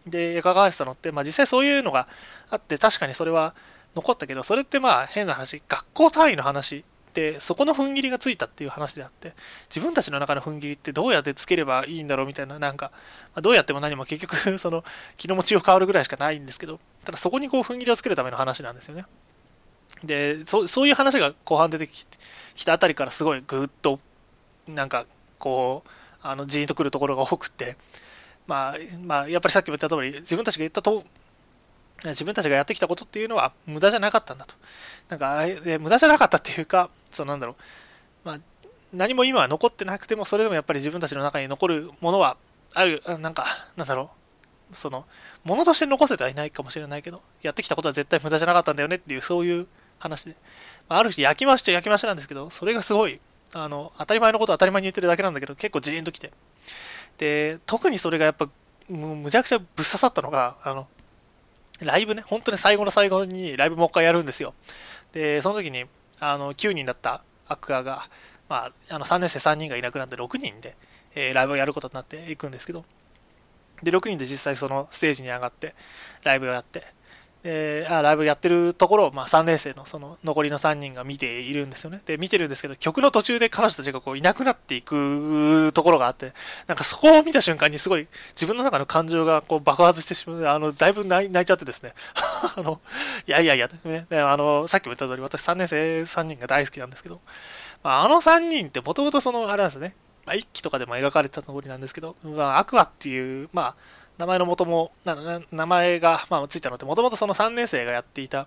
[0.06, 2.08] で、映画がしたのって、まあ実際そういうのが
[2.50, 3.54] あって、確かにそれは、
[3.96, 9.32] 残ったけど、それってまあ変な話、学校単位の話で、そこの踏ん切りがついたっていう話であって、
[9.70, 12.90] 自分たちの中の踏ん切りってどうやってつければいいんだろうみたいな、なんか、
[13.34, 14.84] まあ、どうやっても何も結局 その、
[15.16, 19.06] 気の持ちを変わるぐらいしかないんですけど、ただそこにこう踏ん切りをつけるための話なんですよね。
[20.04, 23.98] で、そそういう話が後半出てきたあたりからすごいぐっと、
[24.68, 25.06] なんか、
[25.38, 25.90] こう、
[26.22, 27.78] あの、じーんとくるところが多くって、
[28.46, 31.02] まあ、まあ、やっぱりさっきも言った通り、自分たちが言ったと
[32.04, 34.54] 自分たちがやってきたことっていうのは無駄じゃなかったんだと。
[35.08, 35.46] なんか、
[35.80, 38.38] 無駄じゃなかったっていうか、そのなんだろう、まあ、
[38.92, 42.36] 何も今は残ってなくても、それでもやっぱり自分たちの中に残るものは
[42.74, 44.10] ある、なんか、なんだろ
[44.72, 45.04] う、その、
[45.44, 49.66] ものとして残せてはいないかもしれないけど、やってきたことは絶対無駄じゃなかったんだよねっていう、そういう
[49.98, 50.36] 話で。
[50.88, 53.20] あ、る日、焼き増しと焼き増しなんですけど、それがすごい、
[53.54, 56.32] あの、当たり前のことを当たり前に言ってるだけなんだけど、結構ジーンときて。
[57.18, 58.48] で、特にそれがやっぱ、
[58.88, 60.86] もうむちゃくちゃぶっ刺さったのが、あの、
[61.80, 64.54] ライブね、本当に最後の最後にライブもう一回やるんですよ。
[65.12, 65.84] で、その時に、
[66.20, 68.08] あの、9人だったアクアが、
[68.48, 70.76] まあ、あの3年生3人がいなくなって6人で、
[71.14, 72.84] えー、ライブをやることになっていくんですけど、
[73.82, 75.74] で、6人で実際そのステージに上がって、
[76.22, 76.86] ライブをやって、
[77.42, 82.00] であライブやってるところを、まあ、3年生のその残りの3人が見ているんですよね。
[82.04, 86.32] で、見てるんですけど、曲の途中で彼女たちがこういなくなっていくところがあって、
[86.66, 91.94] なんかそこを見た瞬間にすごい自分の中の感情がこう爆発してしまう、あの、だいぶ泣いちゃってですね。
[92.56, 92.80] あの、
[93.26, 97.20] いやいやいや、ね、あの、さっきも言った通り、私3年生3人が大好きなんですけど、
[97.82, 99.94] まあ、あの3人ってもともとその、あれなんですね、
[100.26, 103.74] まあ、一期とかでも描かれてた通りなんですけど、まあ、アクアっていう、まあ、
[104.18, 104.92] 名前の元も、
[105.52, 108.46] 名前が、まあ、ついたのって、もともとその3年生がやっていた、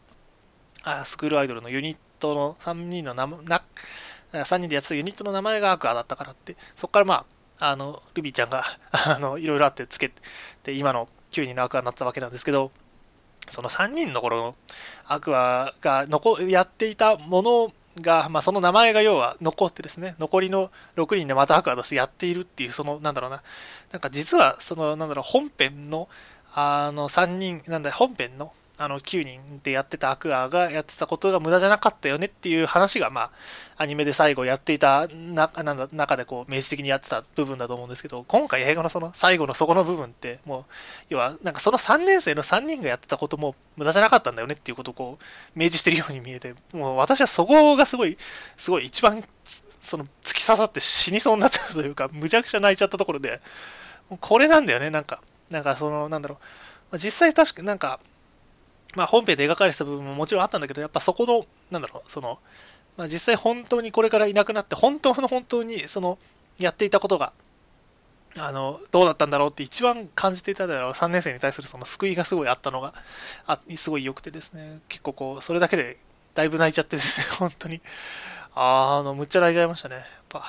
[0.83, 3.61] あスクールアイドルのユニットの3人の名な、
[4.31, 7.25] 3人でやってたユニットの名前がアクアだったからって、そこからま
[7.59, 10.11] あ、あの、ルビーちゃんが、 あの、いろいろあってつけ
[10.63, 12.71] て、今の9人のアクアになったわけなんですけど、
[13.47, 14.55] その3人の頃の
[15.07, 23.41] アクアが残やっていたものが、まあ、その名前が要は残ってですね、残りの6人でまたアクアとしてやっているっていう、その、なんだろうな、
[23.91, 26.07] なんか実は、その、なんだろう、本編の、
[26.53, 33.31] あの、3人、なんだ、本編の、あの9人でやってたアクアがやってたことが無駄じゃなかったよねっていう話が、まあ、
[33.75, 40.65] アニメで最後やっていたななんだ中でこう明示的にやってた部分だと思うんですけど今回映画のその最後のそこの部分ってもう
[41.09, 45.23] 要はなんかその3年生の3人がやってたことも無駄じゃなかったんだよねっていうことをこう
[45.59, 48.17] 明示してるように見えてもう私はそこがすごい
[48.55, 49.21] すごい一番
[49.81, 53.41] その突き刺さって死にそうになったというかむちゃくちゃ泣いちゃったところで
[54.17, 56.37] これなんだよねなんかなんかそのなんだろ
[56.91, 57.99] う実際確かなんか
[58.95, 62.39] まあ、本編で描かれてた部分ももちろんあったんだけど、やっぱそこの、なんだろう、その、
[62.97, 66.17] まあ、実際本当にこれからいなくなって、本当の本当に、その、
[66.57, 67.31] やっていたことが、
[68.37, 72.93] あの、どうだったんだろうって一番感じていただろう、3年生に対するその救いがすごいあったのが、
[73.45, 75.97] あすごい良くてですね、結構こう、それだけで
[76.33, 77.81] だいぶ泣いちゃってですね、 本当に。
[78.55, 79.95] ああの、むっちゃ泣いちゃいましたね。
[79.95, 80.45] やっぱ、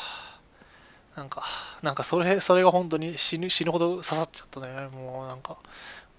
[1.17, 1.43] なんか、
[1.83, 4.89] なんかそれ、それが本当に死ぬ、死ぬほど刺さっちゃったね。
[4.89, 5.57] もうなんか、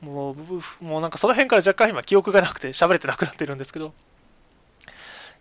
[0.02, 3.94] もう、もうなんかその辺から若干今記憶がなくて喋れてなくなってるんですけど、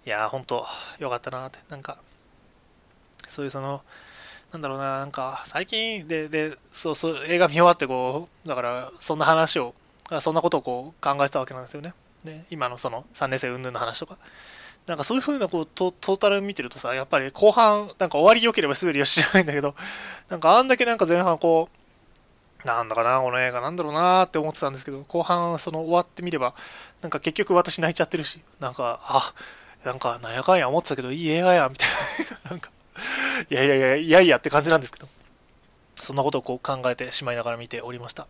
[0.06, 0.66] いやー、ほんと、
[0.98, 1.98] よかったなって、なんか、
[3.28, 3.82] そういうその、
[4.52, 9.74] なんだろうな、なんか、最近で、で、そうそう、映画見終わって、こう、だから、そんな話を、
[10.20, 11.94] そんなことをこう考えてたわけなんですよね。
[12.24, 14.16] で、今のその3年生云々の話とか。
[14.90, 19.76] なんかそういう風なこうトータル見てるとさ、やっぱり後半、なんか終わり良ければ滑りよしじゃないんだけど、
[20.28, 21.68] なんかあんだけなんか前半こ
[22.64, 26.54] う、なんだかな、この映画なんだろうなって思ってたんですけど、後半その終わってみれば、
[27.02, 29.32] なんか結局私泣いちゃってるし、なんか、あ、
[29.84, 31.88] なんかなんやかんや思ってたけど、いい映画や、みたい
[32.46, 32.72] な、なんか、
[33.48, 35.06] いやいやいや、いやいやって感じなんですけど、
[35.94, 38.26] そんなことをこう考えてしまいながら見ておりました。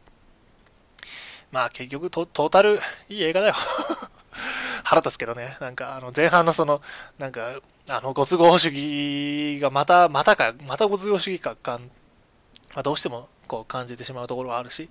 [1.52, 3.54] まあ結局トータルいい映画だよ
[4.90, 6.82] 腹立つけどね、なんかあの前半のその、
[7.16, 11.82] なんか、あの、ご都合主義がまた、またか、またご都合主義かかん、
[12.74, 14.88] まあ、どうしてもこう感じてしまうところはあるし、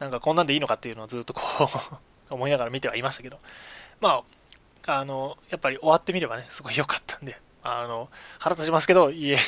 [0.00, 1.94] なんかこんなんでいいのかっていうのをずっとこう
[2.34, 3.38] 思いながら見てはいましたけど、
[4.02, 4.22] ま
[4.86, 9.38] あ、あの、やっぱり終わってみればね、すごい良かったんで、あの、腹立ちますけど、いえ、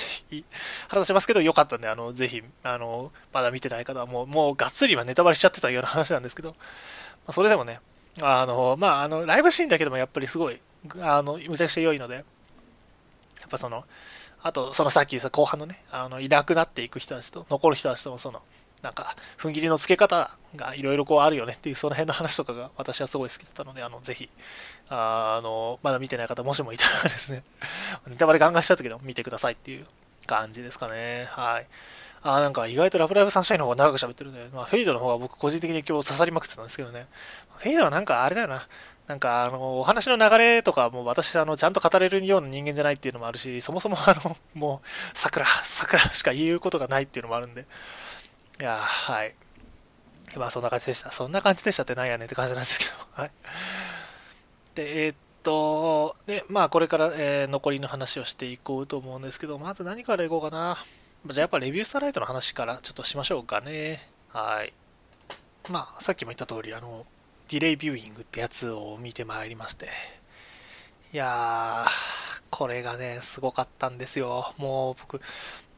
[0.89, 6.57] 腹立ちますけど、良かったんで、あの、ぜひ、あの、まだ見てない方は、もう、もう、がっつりはネタバレしちゃってたような話なんですけど、ま
[7.27, 7.81] あ、それでもね、
[8.21, 10.61] あの、まあ、あの、ライブシーンだけでもやっぱりすごい、
[11.01, 12.25] あの、むちゃくちゃ良いので、やっ
[13.49, 13.85] ぱその、
[14.43, 18.43] あと、そのさっきさ、後半のね、あの、いなくなっていく人たちと、残る人たちとも、その、
[18.83, 24.31] なんか、踏ん切りの付け方がいろいろこうあるよねっていう、その辺の話とかが私はすごい好きだったので、あの、ぜひ、
[24.89, 27.43] あの、まだ見てない方、もしもいたらですね、
[28.09, 29.87] ネタバレガンガンしちゃったけど、見てくださいっていう
[30.27, 31.29] 感じですかね。
[31.31, 31.67] はい。
[32.23, 37.07] あなんか意外とラブライブサンシャインの方が長く喋ってるんで、まあ、フェイドの方が僕個人的に今日刺さりまくってたんですけどね。
[37.61, 38.67] フェイドはなんかあれだよな。
[39.07, 47.67] なんか、あの、お話の流れとかも私、あの、ちゃんと語れるような人間じゃないっていうのもあるし、そもそもあの、もう、桜、桜しか言うことがないっていうのもあるんで、
[48.61, 49.35] いやはい。
[50.37, 51.11] まあ、そんな感じでした。
[51.11, 53.31] そんな感じでしたってなんやねんって感じなんですけど、はい。
[54.77, 60.79] で、えー、っと、で、まあ、これから、えー、残りの話をしていこうと思うんですけど、まず何からいこうかな。
[61.27, 64.09] じゃあ、やっぱレビュースターライトの話からちょっとしましょうかね。
[64.29, 64.73] はい。
[65.69, 67.07] まあ、さっきも言った通り、あの、
[67.51, 69.89] ディレイビューイングってやつを見てまいりまして。
[71.13, 74.55] いやー、これがね、すごかったんですよ。
[74.57, 75.21] もう僕、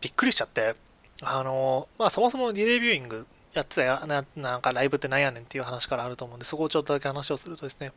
[0.03, 0.75] びっくりしちゃって。
[1.23, 7.93] あの、まあそもそもディレイビューイングやってたやな、なんかライブってなんやねんっていう話からあると思うんで、そこをちょっとだけ話をするとですね。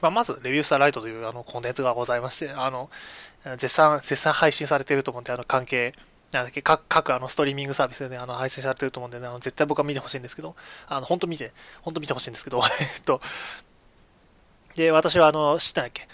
[0.00, 2.90] まあ、まず、レビュースターライトというあのコンテンツがございまして、あの、
[3.56, 5.94] 絶賛、絶賛配信されていると思うんで、あの関係、
[6.32, 13.20] なんだっけ、各、各あのストリーミングサービスで、ね、あの配信されてると思うんで、ね、あの絶対僕は見てほしいんですけど、あの、本当見て、本当見てほしいんですけど、 えっと、
[14.76, 16.06] で、私はあの、知ったんだっけ、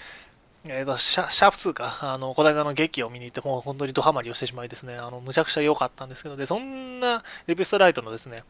[0.66, 8.44] えーと、シャシャープ2か、あの、この間の劇を見に行って、もう本当にドハマりをしてしまいですね、あの、むちゃくちゃ良かったんですけど、で、そんなレビューストライトのですね、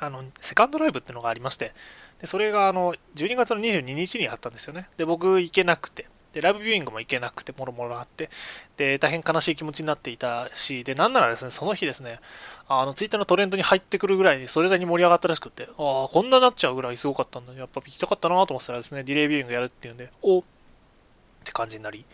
[0.00, 1.72] あの、セカンドライブっていうのがありまして、
[2.20, 4.88] で、それがあの、12月の22日にあったんですよね。
[4.96, 6.06] で、僕行けなくて、
[6.38, 8.30] で、ライブビューイングも行けなくて、もろもろあって、
[8.76, 12.20] で、大変悲しい気持ちになっていたし、で、なんならですね、その日ですね、
[12.68, 17.52] あの、ツイッターのトレンドに入ってくるぐらいに、それなりに盛り上がったらしくて、ああ、こんななっちゃうぐらいすごかったんだ。
[17.54, 20.42] やっぱ行きたかったなと思ってたらですね、ディレイビューイングやるっていうんで、おっ
[21.44, 22.04] て感じになり、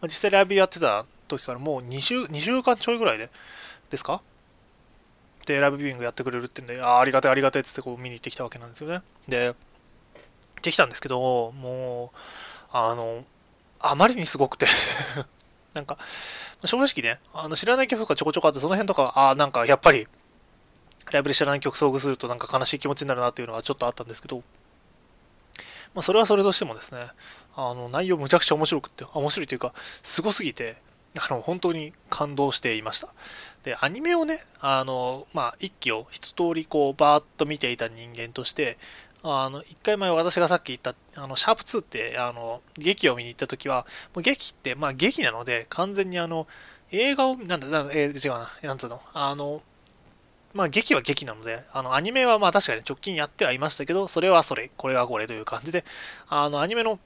[0.00, 3.28] まあ、実際ライブやってた時からもう2週 ,2 週間ちょいぐらいで、
[3.90, 4.20] ですか？
[5.46, 9.02] で、ライブビューイングやってくれるってんで、ああ、ありがたいありがたいっつってこう見に行ってきたわけなんですよね。
[9.28, 9.54] で、行っ
[10.62, 12.18] てきたんですけど、もう、
[12.72, 13.24] あの、
[13.90, 14.66] あまりにすごくて
[15.74, 15.98] なんか、
[16.64, 20.06] 正直ね、あの知らない曲がちょこちょこあって、その辺とか、ああ、なんかやっぱり、
[21.10, 24.42] ライブで知らない曲遭遇するとなんか悲しい気持ちになるなっていうのはちょっとあったんですけど、
[25.94, 27.06] まあ、それはそれとしてもですね、
[27.56, 30.76] あの、内容むちゃくちゃ面白くって、面白いというか、すごすぎて、
[31.16, 33.08] あの、本当に感動していました。
[33.62, 38.78] で、アニメをね、あの、まあ、一期を一通りこう、バーッと見ていた人間として、
[39.26, 46.46] あの、一回前私がさっき言った、あの、シャープ2って、あの、劇を見に行った時は、もう劇って、まあ劇なので、完全にあの、
[46.92, 49.62] 映画を、なんだ、なんだえー、違うな、なんつうの、あの、
[50.52, 55.84] まあ劇は劇なので、あの、アニメはまあ確かに直近やってはいましたけど、それはそれ、これはこれという感じで、
[56.28, 56.98] あの、アニメの、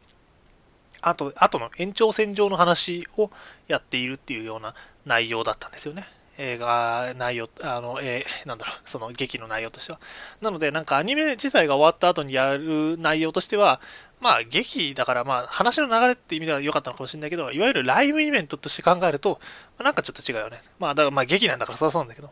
[1.01, 3.31] あと、後の延長線上の話を
[3.69, 4.75] やっているっていうような
[5.07, 6.05] 内容だったんですよね。
[6.39, 10.01] 映画内容、あの、えー、なんだろう、 その劇の内容としては。
[10.41, 13.81] なので、なんかアニメ自体が終わった後にやる内容としては、
[14.21, 19.41] まあ劇だからまあ話の流れって意味では良かったのかもしれないけど、いわゆるライブイベントとして考えると、
[19.79, 20.63] まあ、なんかちょっと違うよね。
[20.79, 22.31] まあだからまあ劇なんだからそりゃそうなんだけど。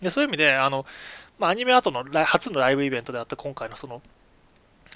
[0.00, 0.86] でそういう意味で、あの、
[1.38, 4.02] まあアニメ後の初のライブイベントであった今回のその、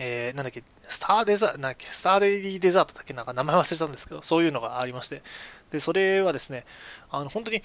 [0.01, 5.23] えー、なんだっけ、スターデザート、なんだっけ、スターデイリーデザートだっけなんか名前忘れたんですけど、そういうのがありまして、
[5.71, 6.65] で、それはですね、
[7.11, 7.63] あの、本当に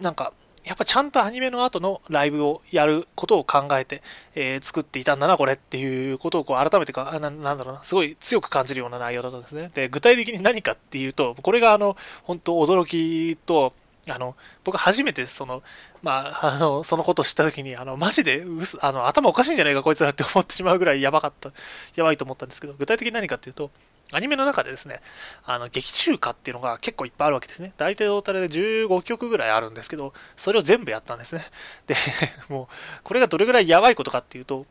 [0.00, 0.32] なんか、
[0.66, 4.02] やっぱちゃんとアニメの後のライブをやることを考えて、
[4.34, 9.70] えー、作っていたんだな、これっていうことをこう改めてかな、なんだろうな、すごい強く感じるような内容だったんですね。
[9.72, 13.74] で、具体的に何かっていうと、これがあの、本当驚きと、
[14.08, 15.62] あの、僕初めてその、
[16.02, 21.52] まあ、あの、そのことを知った時に、あの、マジで、うす、あの、頭おかしいんじゃないかこいつらって思ってしまうぐらいやばかった、
[21.94, 23.70] やばいと思ったんですけど、具体的に何かっていうと、
[24.12, 25.00] アニメの中でですね、
[25.44, 27.72] あの、劇中歌っていうのが結構いっぱいあるわけですね。
[27.76, 31.44] 大体トータルで15曲ぐらいあるんですけど、それを全部やったんですね。
[31.86, 31.96] で、
[32.48, 34.64] もう、これがどれぐらいやばいことかっていうと、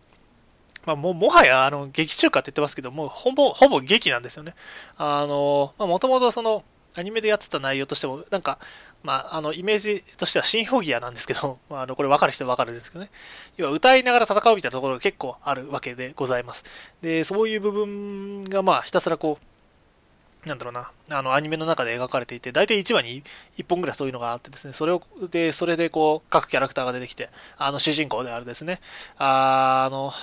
[0.86, 4.56] まあ、ももはや、あの、劇中歌って言ってますけど、もう、ほぼ、ほぼ劇なんですよね。
[4.98, 6.64] あの、まあ、もともとその、
[6.98, 8.60] アニメでやってた内容としても、なんか、
[9.06, 13.12] まあ、あの、イメージとしてはシンフォギアなんですけど、 まあ、あの、これ分かる人は分かるんですけどね。
[13.56, 16.66] 要は歌いながら戦うみたいなところが結構あるわけでございます。
[17.04, 23.24] で、そういう部分が、まあ、ひたすらこう、なんだろうな、あの、アニメの中で描かれていて、大体1話に
[23.58, 28.80] 1本ぐらいそういうのがあってですね、それを、で、それでこう、各キャラクターが出てきて、あの、主人公であるですね、
[29.18, 30.14] ああの、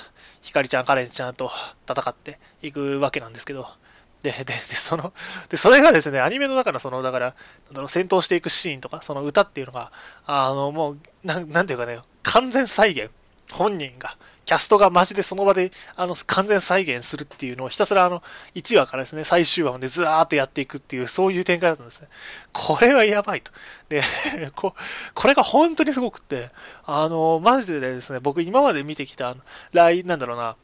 [0.40, 1.52] ひかりちゃん、カレンちゃんと
[1.88, 3.68] 戦っていくわけなんですけど、
[4.22, 5.12] で、で、で、その、
[5.48, 7.34] で、それがですね、アニメの中のその、だから、
[7.88, 9.90] 戦闘していくシーンとか、その歌っていうのが、
[10.26, 13.10] あの、もう、なん、なんていうかね、完全再現。
[13.52, 18.22] 本人が、キャストがマジでその場で、あの、完全再現するっていうのをひたすらあの、
[18.54, 22.08] 1話からですね、最終話までずーっとやっていくっていう、そういう展開だったんですね。
[22.52, 23.52] これはやばいと。
[23.88, 24.02] で、
[24.56, 24.74] こ、
[25.14, 26.50] これが本当にすごくって、
[26.84, 29.40] あの、マジでですね、僕今まで見てきた、あの、
[29.72, 30.56] 来、なんだろうな、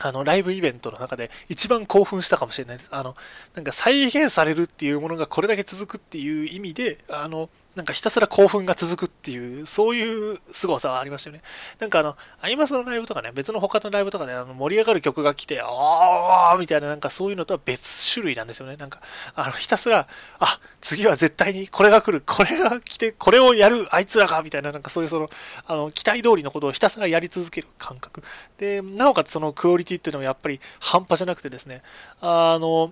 [0.00, 2.88] あの、ライブイベントの中で一番興奮したかもしれないです。
[2.90, 3.16] あの、
[3.54, 11.42] なんか再現されるっていうものがこれだけ続くっていう意味で、あの、なんかひたすら興奮が続くっていう、そういう凄さはありましたよね。
[11.78, 18.76] なんかあの、アイマスのライブとかね、別の他のライブとかで、あの盛り上がる曲が来て、あーみたいななんかそういうのとは別種類なんですよね。
[18.76, 19.02] なんか、
[19.34, 20.08] あの、ひたすら、
[20.38, 25.28] あ、次は絶対にこれが来る、これが来て、これをやる、あいつらが、みたいな、なんかそういうその、
[25.66, 28.22] あの、期待通りのことをひたすらやり続ける感覚。
[28.56, 31.82] で、なおかつそのクオリティっていうのもやっぱり半端じゃなくてですね、
[32.22, 32.90] あの、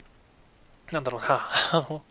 [0.92, 1.40] なんだろうな、
[1.72, 2.02] あの、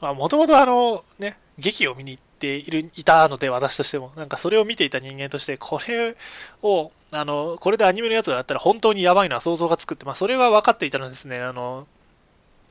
[0.00, 4.12] もともとあの、ね、劇を見に行っている、いたので、私としても。
[4.16, 6.16] なんかそれを見ていた人間として、これ
[6.62, 11.86] を、あの、これでアニメのやつがやったら本当にやばいのは想像がつくって、まあそれは分かっていたのですね、あの、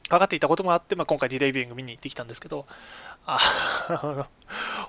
[0.10, 2.66] 分かっていたこともあって、まあ今回ディレイビング見に行ってきたんですけど、
[3.26, 3.40] あ、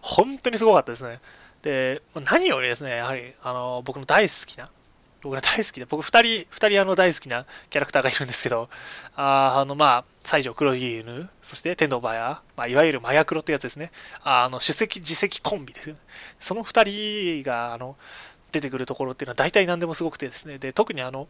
[0.03, 1.21] 本当にすごかったですね。
[1.63, 4.69] で、何よりですね、やはり、あの、僕の大好きな、
[5.23, 8.69] 僕が大好きで、僕二人、二人あの大好きなキャラクターがいるんですけど、
[9.17, 13.93] ああの、まあ、西条黒木犬、そして天童バヤ、まあ、いわゆる麻薬ロってやつですね。
[14.23, 16.01] あの、首席自責コンビですよね。
[16.41, 17.97] その二人が、あの、
[18.53, 21.29] 出てくるところっていうのは大体何でもすごくてですね、で、特にあの、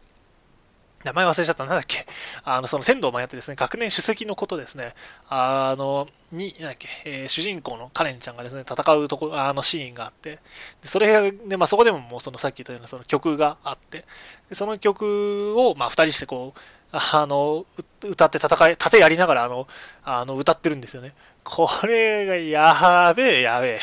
[1.03, 2.07] 名前忘れちゃった、なんだっけ、
[2.43, 4.95] あの、その天童もやってですね、学年主席のことですね、
[5.29, 10.39] あの、に、なんだっけ、えー、主人公のカレンちゃんがですね、戦うとこ、あのシーンがあって、
[10.81, 14.05] でそれで、まあ、そこでももうそのさっき言ったようなその曲があって、
[14.49, 16.59] でその曲を、まあ、二人してこう、
[16.91, 17.65] あの、
[18.03, 19.67] 歌って戦い、盾やりながら、あの、
[20.03, 21.13] あの、歌ってるんですよね。
[21.43, 23.79] これが、やべえ、やべえ。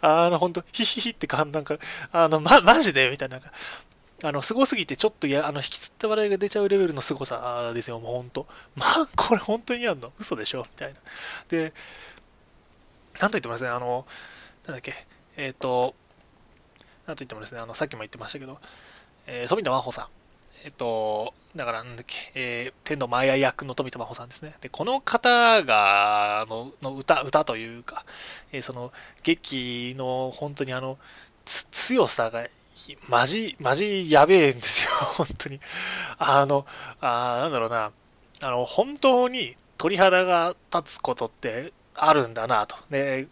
[0.00, 1.76] あの、ほんと、ヒヒヒって感なんか、
[2.12, 3.40] あの、ま、マジでみたいな。
[4.24, 8.46] あの、凄すぎてちょっとや、あの、引きつった笑いが出ちゃうレベルの凄さですよ、もうほんと。
[8.74, 10.12] まあ、これ本当にやんの？
[10.18, 10.62] 嘘でしょ？
[10.62, 10.98] みたいな。
[11.48, 11.72] で、
[13.20, 14.06] なんと言ってもですね、あの、
[14.66, 15.06] なんだっけ、
[15.36, 15.94] えっ、ー、と、
[17.06, 18.58] なんと言ってもですね、あの、さっきも言ってましたけど、
[19.26, 20.17] えー、富田真帆さん。
[20.64, 24.54] えっ、と、だから、なんだっけ、えー、天のマヤ役の富田真帆さんですね。
[24.60, 28.04] で、この方が、あの、の歌、歌というか、
[28.52, 28.92] えー、その、
[29.22, 30.98] 劇の本当にあの、
[31.44, 32.46] 強さが
[33.08, 35.60] マジ、マジやべえんですよ、 本当に。
[36.18, 36.66] あの、
[37.00, 37.90] あなんだろうな、
[38.40, 42.76] あの、本当に鳥肌が立つことってあるんだなと。
[42.90, 43.26] で、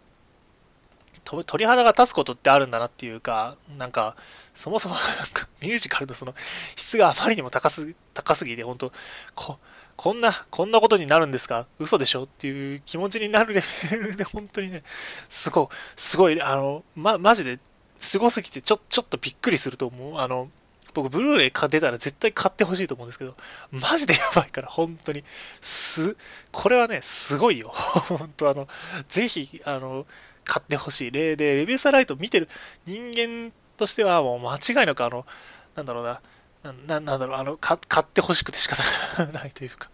[1.45, 4.15] 鳥肌が立つことってあるんだなっていうか、なんか、
[4.55, 5.03] そもそもなん
[5.33, 6.33] かミュージカルのその
[6.75, 8.91] 質があまりにも高す高すぎて、本当
[9.35, 9.57] こ、
[9.95, 11.65] こんな、こんなことになるんですか？
[11.79, 12.23] 嘘でしょ？
[12.23, 14.83] っていう気持ちになるレベルで、 本当にね、
[15.27, 17.59] すごい、すごい、あの、ま、マジで、
[17.99, 20.19] すごすぎて、ちょ、ちょっとびっくりすると思う。
[20.19, 20.49] あの、
[20.93, 23.35] 僕、ブルーレイ出たら絶対買ってほしいと思うんですけど、
[23.71, 25.23] マジでやばいから、本当に。
[25.61, 26.15] す、
[26.51, 27.69] これはね、すごいよ。
[27.73, 28.67] 本当あの、
[29.09, 30.05] ぜひ、あの、
[30.47, 31.11] 買ってほしい。
[31.11, 32.49] 例で、レビューサーライト見てる。
[32.85, 35.25] 人間としてはもう間違いなくあの、
[35.75, 36.21] なんだろうな、
[36.87, 38.83] ななんだろう、あの、買ってほしくて仕方
[39.25, 39.89] がないというか、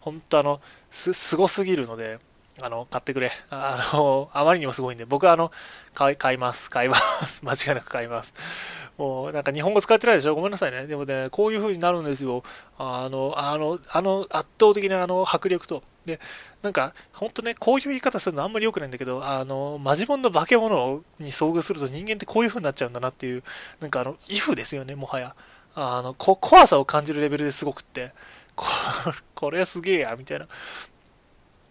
[0.00, 2.18] 本当あの、す、すごすぎるので、
[2.62, 3.32] あの、買ってくれ。
[3.50, 5.50] あの、あまりにもすごいんで、僕はあの、
[5.92, 6.70] 買い、買います。
[6.70, 6.96] 買いま
[7.26, 7.42] す。
[7.46, 8.32] 間違いなく買います。
[8.96, 10.36] もう、なんか日本語使ってないでしょ？
[10.36, 10.86] ごめんなさいね。
[10.86, 12.44] でもね、こういう風になるんですよ。
[12.78, 15.82] あの、あの、あの、圧倒的なあの、迫力と。
[16.04, 16.20] で、
[16.62, 23.42] なんか、ほんとね、こういう言い方するのあんまり良くないんだけど、あの、マジモンの化け物に遭遇すると人間ってこういう風になっちゃうんだなっていう、
[23.80, 25.34] なんかあの、イフですよね、もはや。
[25.74, 28.12] あの、こ怖さを感じるレベルですごくって、
[28.54, 28.66] こ
[29.34, 30.46] これすげえや、みたいな。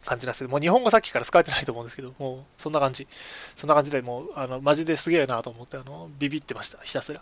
[0.06, 3.08] 感じなんですけど、もう日本語さっきから使われてないと思うんですけど、もうそんな感じ。
[3.56, 7.22] そんな感じでもう、あの、マジですげえなと思って、あの、ビビってました、ひたすら。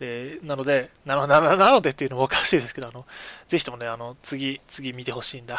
[0.00, 3.04] で、なので、なのななのでっていうのもおかしいですけど、あの、
[3.48, 5.58] ぜひともね、あの、次、次見てほしいんだ。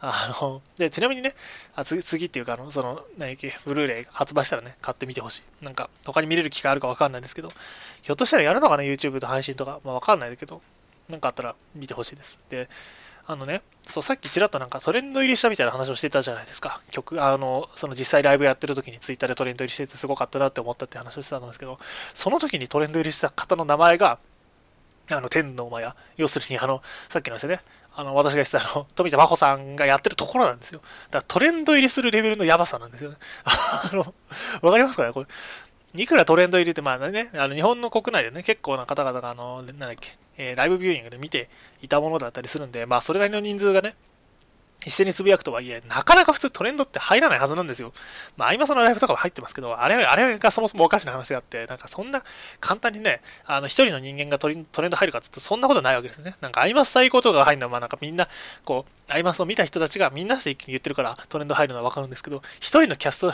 [0.00, 1.34] あの、で、ちなみにね、
[1.74, 5.64] あ次、次っていうか、あの、その、何やっけ、ブルーレイ発売したらね、買ってみてほしい。
[5.64, 7.50] なんか、他に見れる機会あるかわかんないんですけど、
[8.00, 10.62] ひょっとしたらやるのかな、YouTube と配信とか、まあわかんないけど、
[11.10, 12.40] なんかあったら見てほしいです。
[12.48, 12.70] で、
[13.26, 16.82] あのね、そう、さっきちらっとなんかトレンド入りしたみたいな話をしてたじゃないですか。
[16.90, 21.78] 曲、あの、その実際ライブやってる時にツイッターでトレンド入りしててすごかったなって思ったって話をしてたんですけど、
[22.12, 24.18] その時にトレンド入りした方の名前が、
[25.10, 27.60] あの、天の馬や、要するにあの、さっきのでね、
[27.96, 30.80] あの、私が言ってたあの、富田真帆さんがやってるところなんですよ。
[31.10, 33.16] だからトレンド入りするレベルのやばさなんですよね。
[33.44, 34.14] あの、
[34.62, 35.12] わかりますかね？
[35.12, 35.26] これ。
[35.94, 41.48] いくらトレンド入れて、まあね、あの日本の国内でね、結構な方々が、あの、なんだっけ、え、ライブビューイングで見て
[41.82, 43.94] いたものだったりするんで、まあ、それなりの人数がね、
[44.86, 47.92] 一斉につぶやくとはいえ、なかなか普通トレンドって入らないはずなんですよ。
[48.36, 52.22] まあ、今そのライブとかも入ってますけど、あれ、あれがそもそもおかしな話があって、なんかそんな
[52.60, 56.36] 簡単にね、あの、一人の人間がトレンド入るかって言ってそんなことないわけですね。
[56.40, 58.28] なんかアイマス最高とかが入るのは、まあなんかみんな、
[58.64, 63.30] こう、アイマスを見た人たちがみんなして一気に言ってるからトレンド入るのはわかるんですけど、一人のキャスト、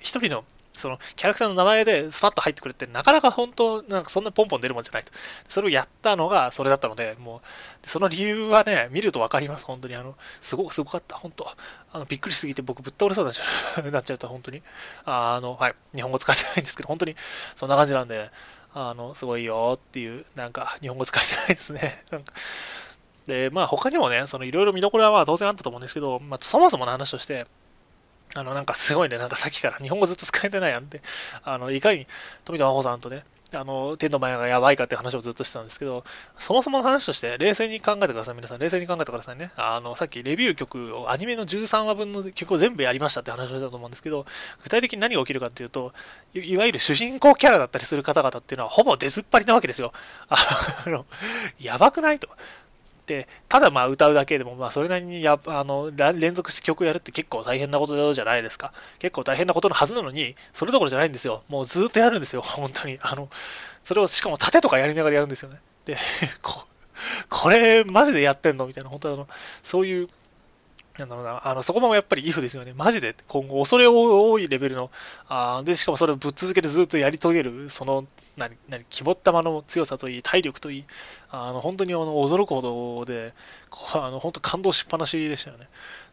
[0.00, 0.44] 一人の
[0.76, 5.12] そのキャラクターの名前でスパッと入ってくるってなかなか本当なんかそんなポンポン出るもんじゃないと。
[5.48, 7.42] それをやったのがそれだったので、も
[7.84, 9.94] う、その理由はね、見るとわかります、本当に。
[9.94, 11.48] あの、すごくすごかった、本当
[11.92, 14.62] あの、びっくりしすぎて僕ぶっ倒れそうになっちゃう、なっちゃうと、本当に。
[15.04, 17.16] あの、はい、日本語使ってないんですけど、本当に
[17.54, 18.30] そんな感じなんで、
[18.74, 22.02] あの、すごいよっていう、なんか、日本語使えてないですね。
[22.10, 22.32] なんか
[23.26, 27.46] で、まあ他にもね、そのいろいろ見どころはまあ当然あったと思うんですけど、まあそもそもの話として、
[28.34, 31.00] あの、なんかすごいね、なんかさっきから日本語ずっと使えてないやんって、
[31.44, 32.06] あの、いかに
[32.44, 33.24] 富田真帆さんとね、
[33.56, 36.04] あの、天の前がやばいかって話をずっとしてたんですけど、
[36.38, 38.34] そもそもの話として、冷静に考えてください。
[38.34, 39.52] 皆さん、冷静に考えてくださいね。
[39.56, 44.26] あの、さっきレビュー曲を、アニメの13話分の曲を全部やりましたって話をしたと思うんですけど、
[44.62, 45.92] 具体的に何が起きるかっていうと、
[46.34, 49.92] いわゆる主人公キャラだったりする方々っていうのは、ほぼ出ずっぱりなわけですよ。
[50.28, 51.06] あの、
[51.60, 52.28] やばくないと。、
[53.48, 58.72] ただまあ歌うだけでも、まあそれなりにやあの連続して曲やるって結構大変なことじゃないですか。
[58.98, 61.42] 結構大変なことのはずなのに、それどころじゃないんですよ。
[61.48, 62.98] もうずっとやるんですよ、 本当に。
[63.02, 63.28] あの、
[63.82, 65.58] それをしかも盾とかやりながらやるんですよね。
[65.84, 65.96] で、
[66.42, 66.64] こ
[67.28, 68.66] これマジでやってんの？
[68.66, 69.28] みたいな、本当あの、
[69.62, 70.08] そういう
[70.98, 72.72] なんだろうな、あの、そこもやっぱり if ですよね。
[72.76, 74.92] マジで今後恐れ多いレベルの、
[75.28, 80.84] あで、しかもそれをぶっ続けてずっとやり遂げる、その、何、何、肝っ玉の強さといい、体力といい、
[81.30, 83.32] あの、本当にあの、驚くほどで、
[83.92, 85.68] あの、本当感動しっぱなしでしたよね。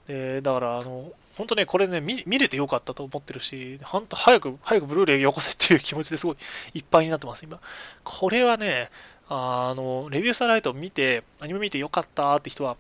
[0.08, 6.38] で、だから、あの、本当ね、これね見、見れてよかったと思ってるし、本当早く、早くブルーレイよこせっていう気持ちですごい
[6.74, 7.60] いっぱいになってます、今。
[8.04, 8.90] これはね、
[9.30, 12.78] あの、レビューサーライト見て、アニメ見てよかったって人は、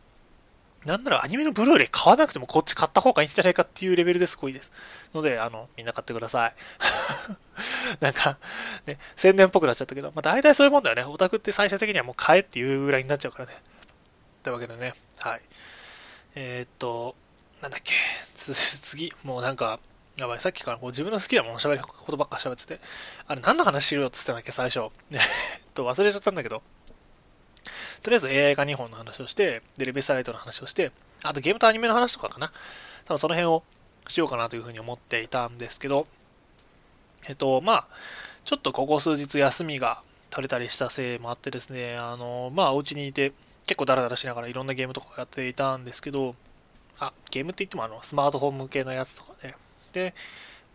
[0.86, 4.72] なんならアニメのブルーレイ買わなくてもこっち買った方がいいんじゃないかっていうレベルですごいです。
[5.14, 6.54] ので、あの、みんな買ってください。
[8.02, 8.38] なんか、
[8.88, 11.04] ね、宣伝っぽくなっちゃったけど、まあ大体そういうもんだよね。
[11.04, 13.54] オタクって最終的にはもう買えっていうぐらいになっちゃうからね。
[14.44, 15.42] というわけでね、はい。
[16.34, 17.16] えー、っと、
[17.62, 17.94] なんだっけ、
[18.36, 19.80] 次、もうなんか、
[20.18, 22.80] やばい、さっきからこう自分の好きなもの喋ることばっか喋ってて、
[23.28, 24.92] あれ何の話しろよって言ってたんだっけ、最初。
[25.12, 25.20] えっ
[25.74, 26.64] と、忘れちゃったんだけど、
[28.04, 30.92] とりあえず AI 化2本の話をして、で、レベサライトの話をして、
[31.24, 32.52] あとゲームとアニメの話とかかな。
[33.06, 33.64] 多分その辺を
[34.08, 36.08] しようかなというふうに思っていたんですけど、
[37.28, 37.88] えっと、まあ、
[38.46, 43.34] ちょっとここ数日休みが取れたりしたせいもあってですね、あの、まあ、お家にいて、
[43.68, 46.36] 結構ダラダラしながらいろんなゲームとかやっていたんですけど、
[47.00, 49.56] あ、ゲームって言ってもあの、スマートフォン向けのやつとかね。
[49.94, 50.16] で、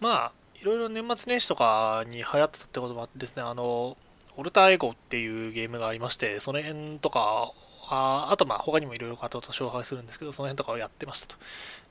[0.00, 3.96] まあ、いろいろ年末年始とかに流行ってたってこともあってですね、あの、
[4.36, 7.52] オルターエゴっていうゲームがありまして、その辺とか、
[7.88, 11.36] ああとまあ他にもいろいろ方と紹介するんですけど、その辺とかをやってましたと。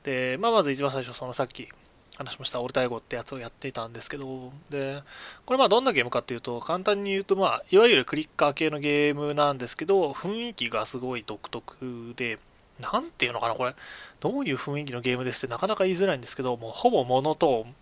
[0.03, 1.69] で、まあまず一番最初、そのさっき
[2.17, 5.03] 話しましたオルタエゴってやつをやっていたんですけど、で、
[5.45, 12.39] これまあどんなゲームかっていうと、簡単に言うとまあ、いわゆるクリッカー系のゲームなんですけど、雰囲気がすごい独特で、
[12.79, 13.75] なんていうのかな、これ、
[14.19, 17.75] どういう雰囲気のゲームですってなかなか言いづらいんですけど、もうほぼモノトーン、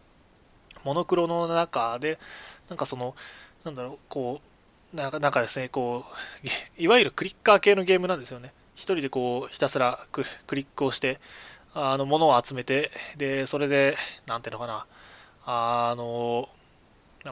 [0.84, 2.20] モノクロの中で、
[2.70, 3.16] なんかその、
[3.64, 4.53] なんだろう、こう、
[4.94, 6.06] なんかなんかですね、こ
[6.78, 8.54] う、いわゆるクリッカー系のゲームなんですよね。
[8.76, 10.24] 一人でこう、ひたすらク
[10.54, 11.20] リックをして、
[11.74, 14.86] あの、物を集めて、で、それで、なんていうのかな、
[15.46, 16.48] あの、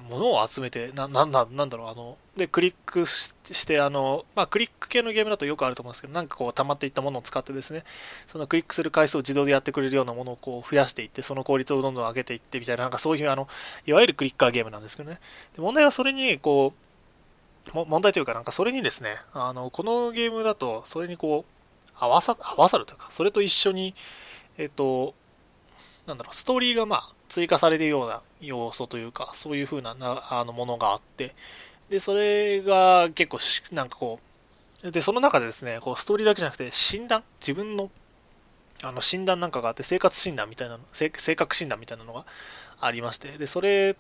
[0.10, 3.36] 物を集めて、な、な、なんだろう、あの、で、クリックし
[3.68, 7.84] て、あの、まあ、クリック系のゲームだとよくあると思うんですけど、なんかこう、溜まっていったものを使ってですね、
[8.26, 13.50] そのクリックする回数を自動でやってくれるようなものをこう、増やしていって、その効率をどんどん上げていってみたいな、なんかそういう、あの、
[13.86, 15.20] いわゆるクリッカーゲームなんですけどね。
[15.56, 16.91] で問題はそれに、こう、
[17.74, 23.94] 問題というか、なんかそれにですね、あの、このゲームだと、それにこう、合わさ、合わさるというか、それと一緒に、
[24.58, 25.14] えっと、
[26.08, 31.36] なんだろう、ストーリーがまあ、追加されるような要素というか、そういう風ななあのものがあって、
[31.90, 34.20] で、それが結構なんかこ
[34.84, 37.24] う、で、その中でですね、こうストーリーだけじゃなくて診断？
[37.40, 37.92] 自分の
[38.84, 42.26] あの診断なんかがあって、生活診断みたいなの、性格診断みたいなのが
[42.80, 43.96] ありまして、で、それ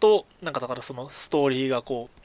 [0.00, 2.20] と、なんかだからそのストーリーがこう、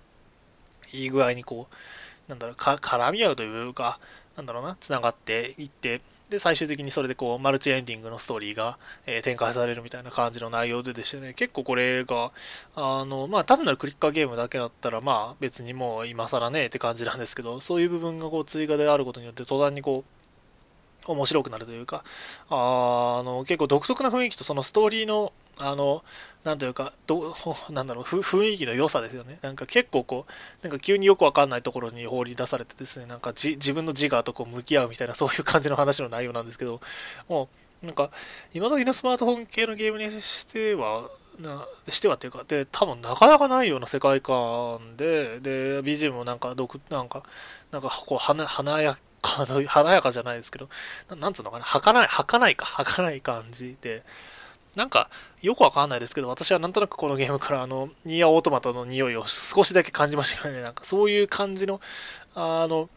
[0.93, 3.99] いい具合にこう、なんだろう、絡み合うというか、
[4.37, 12.31] なんだろうな、繋がっていって、で、最終的にそれでこう、マルチエンディングのストーリーが、えー、展開されるみたいな感じの内容ででしてね、結構これが、
[12.75, 22.03] あの、まあ、単なるクリッカーゲームだけだったら、まあ、別にもう今更ねって感じなんですけど、そういう部分がこう、追加であることによって、途端にこう、面白くなるというか、
[22.49, 26.03] あの、結構独特な雰囲気とそのストーリーの、あの、
[26.43, 27.35] なんというか、ど
[27.69, 29.39] なんだろう、雰囲気の良さですよね。
[29.41, 30.31] なんか結構こう、
[30.63, 36.81] なんか急によくわかんないところに放り出されてですね、なんか自分の自我とこう向き合うみたいな、そういう感じの話の内容なんですけど、
[37.29, 37.49] も
[37.83, 38.09] う、なんか、
[38.53, 47.23] 今時のスマートフォン系のゲームにしては、なしてはっていうか、で、多分なかなかないような世界観で、で、BGM もなんか、独、なんか、
[47.71, 50.69] なんかこう、華やか華やかじゃないですけど、
[51.15, 54.03] なんつうのかな、儚い、儚いか、儚い感じで、
[54.75, 55.09] なんか、
[55.43, 60.61] よくわかんないですけど、私はなんとなくこのゲームからあの、ニーアオートマトの匂いを少しだけ感じましたよね。
[60.61, 61.81] なんかそういう感じの、
[62.33, 62.89] あの、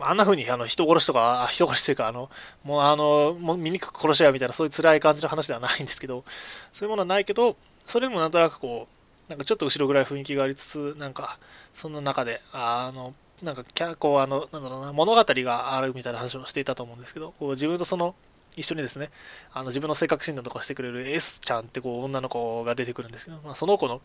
[0.00, 2.30] あんな風にあの人殺しとか、人殺しというか、あの、
[2.64, 6.24] もうあの、もう醜く殺し合うみたいなそういう辛い感じの話ではないんですけど、
[6.72, 8.88] そういうものはないけど、それでもなんとなくこ
[9.28, 11.38] う、なんかちょっと後ろぐらい雰囲気がありつつ、なんか、
[11.74, 13.64] そんな中で、あの、なんか、
[13.96, 18.14] こう、あの、なんだろうな、物語があるみたいな話をしていたと思うんですけど、こう自分とその、
[18.56, 19.10] 一緒にですね、
[19.52, 24.00] あの自分の性格診断とかしてくれる S ちゃんってこう女の子が出てくるんですけど、まあ、その子の、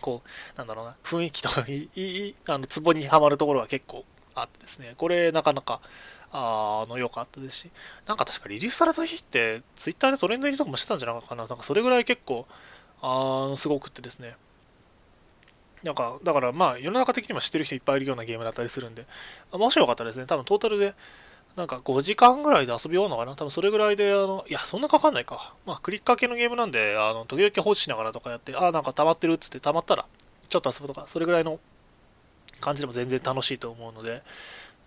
[0.00, 4.04] こう、なんだろうな、雰囲気といい、あの、ツボにはまるところが結構
[4.34, 5.80] あってですね、これなかなか、
[6.32, 7.70] あの、良かったですし、
[8.06, 12.46] なんか確かリリースされた日って、ツイッターでトレンド入りとかもしてたんじゃないかな、なんかそれぐらい結構、
[13.00, 14.36] あの、すごくってですね、
[15.82, 19.06] なんか、だからまあ、世の中的にも知ってる人いっぱいいるようなゲームだったりするんで、
[19.52, 20.94] もしよかったらですね、多分トータルで、
[21.56, 23.34] なんか5時間ぐらいで遊び終わるのかな？
[23.34, 25.54] 多分それぐらいで、あの、いや、そんなかかんないか。
[25.64, 30.04] まあ、クリッカー系のゲームなんで、あの、時々放置しながらとかやって、あ、なんか溜まってるっつって溜まったら、
[30.48, 31.58] ちょっと遊ぶとか、それぐらいの
[32.60, 34.22] 感じでも全然楽しいと思うので、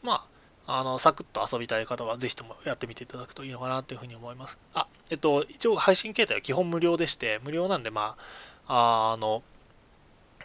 [0.04, 0.26] ま
[0.68, 4.60] あ、あの、サクッと遊びたい方は、ぜひともやってみていただくといいのかなというふうに思います。
[4.76, 8.16] あ、えっと、一応配信形態は基本無料でして、無料なんで、ま
[8.68, 9.42] あ、あの、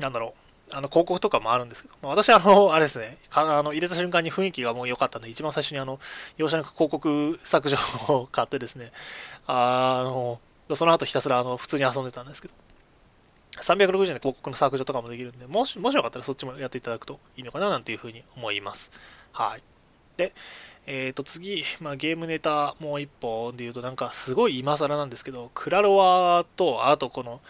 [0.00, 6.00] なんだろう、あの広告とかもあるんですけど、まあ、私はあの、 あれですね、あの入れた瞬間に雰囲気がもう良かったんで、一番最初にあの、
[6.36, 8.92] 容赦なく広告削除を買ってですね、
[9.46, 10.40] あの、
[10.74, 12.54] その後ひたすらあの普通に遊んでたんですけど、
[13.62, 18.90] 360円で広告の削除とかもできるんで、もし、もしよかったらそっちもやっていただくといいのかななんていうふうに思います。
[19.32, 19.62] はい。
[20.16, 20.32] で、
[20.86, 27.40] えっ、ー、と次、まあ、ゲームネタもう一本で言うとなんかすごい今更なんですけど、クラロワと、あとこの、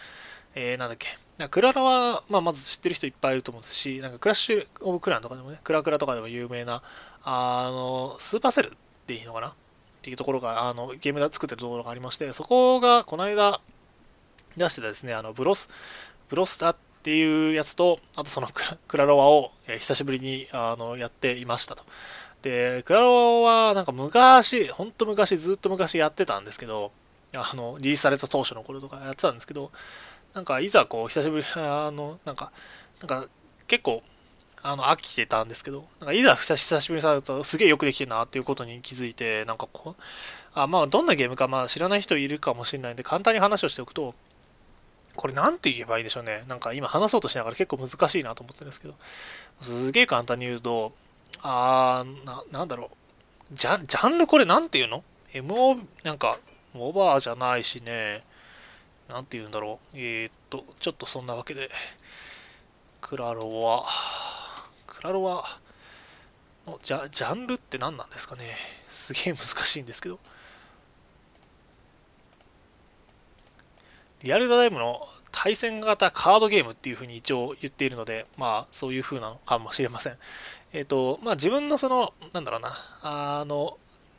[0.53, 1.07] えー、なんだっけ、
[1.49, 6.81] クララは、まあ、まず知ってる人いっぱいいると思うし、なんかクラッシュ・オブ・クランとかでもね、クラクラとかでも有名な、
[7.23, 8.71] あの、スーパーセルっ
[9.05, 9.49] ていいのかな？
[9.49, 9.53] っ
[10.01, 13.59] ていうところが、あの、ゲームで作ってるところがありまして、そこがこの間
[14.55, 15.69] 出してたですね、あの、ブロス、
[16.29, 18.47] ブロスタっていうやつと、あとその
[18.87, 21.83] クラロワを、え、久しぶりにあのやっていましたと。
[22.43, 26.91] で、クラロワはなんか昔、ほんと昔、ずっと昔やってたんですけど、
[27.35, 29.71] あの、リリースされた当初の頃とかやってたんですけど、
[30.35, 32.51] なんかいざこう久しぶり あのなんか
[32.99, 33.27] なんか
[33.67, 34.03] 結構
[34.61, 40.01] あの飽きてたんですけどなんかいざ久しぶりにされるとすげえよくできてるなっていうことに気づいてなんかこう
[40.53, 44.13] あまあどんなゲームかまあ知らない人いるかもしれないんで簡単に話をしておくと
[45.15, 46.43] これなんて言えばいいでしょうね。
[46.47, 48.95] なんか今話そうとしながら結構難しいなと思ってるんですけど、
[49.61, 50.93] すげえ簡単に言うと、
[51.41, 52.91] あー、な、なんだろ
[53.51, 53.55] う。
[53.55, 56.39] ジャンルこれなんて言うの ?MO、なんか、
[56.73, 58.21] モバーじゃないしね、
[59.09, 59.97] なんて言うんだろう。
[59.97, 61.69] えー、っと、ちょっとそんなわけで、
[63.01, 63.85] クラロワ、
[64.87, 65.45] クラロワ
[66.65, 68.55] のジャジャンルって何なんですかね。
[68.89, 70.19] すげえ難しいんですけど。
[74.23, 80.17] リアルタイムの対戦型カードゲームっていうふうに一応言っているので、まあそういうふうなのかもしれません。
[80.73, 83.77] えっ、ー、と、まあ自分のその、なんだろうな、あの、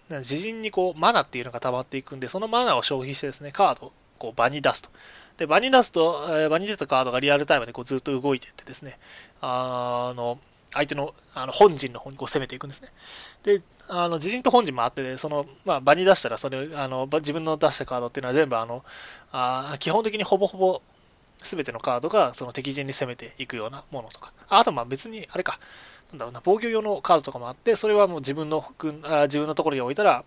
[0.09, 3.93] 自陣にこうマナっていうのが溜まっていくんで、そのマナを消費してですね、カード
[4.27, 4.91] こう場に出すと。
[5.37, 8.99] で、場に出すと、え、場に出たカードがリアルタイムでこうずっと動いていってですね、
[9.41, 10.39] あの、
[10.73, 12.89] 相手のあの本陣の方にこう攻めていくんですね。
[13.43, 18.85] で、あの自陣と本陣もあって、その、まあ、場に出したら、それ、あの、自分の出したカードっていうのは全部、あの、
[19.31, 20.83] あ基本的にほぼほぼ
[21.43, 24.33] 全てのカードがその敵陣に攻めていくようなものとか。
[24.49, 25.61] あと、まあ別に、あれか、
[26.11, 28.65] なんだろうな、防御用のカードとかもあって、それはもう自分の
[29.05, 30.25] あ自分のところに置いたら、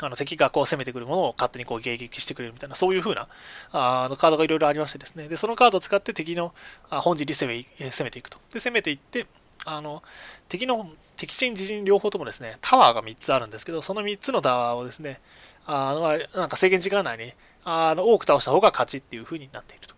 [0.00, 3.28] あの敵がこう攻めてくるものを勝手にこう迎撃してくれるみたいな、そういう風な
[3.72, 6.54] あのカードがいろいろありましてですね、で、そのカードを使って敵の
[6.88, 8.38] 本陣に攻め攻めていくと。
[8.52, 9.26] で、攻めていって、
[9.64, 10.02] あの、
[10.48, 15.20] 敵の、敵陣、自陣両方ともですね、タワーが3つあるんですけど、その3つのタワーをですね、
[15.66, 17.32] あの、なんか制限時間内に、
[17.64, 19.94] あの、多く倒した方が勝ちっていう風になっていると。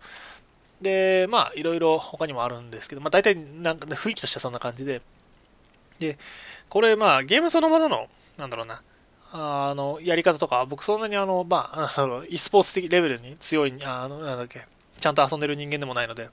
[0.81, 5.01] で、まあ、いろいろ他にもあるんですけど、まあ、大体、なんか、雰囲気としてはそんな感じで、
[5.99, 6.17] で、
[6.69, 8.81] これ、まあ、ゲームそのものの、なんだろうな、
[9.33, 14.65] あの、やり方とか、僕そんなにあの、まあ、 あの、e スポーツ的レベルに強い、あの、なんだっけ、
[14.97, 16.29] ちゃんと遊んでる人間でもないので、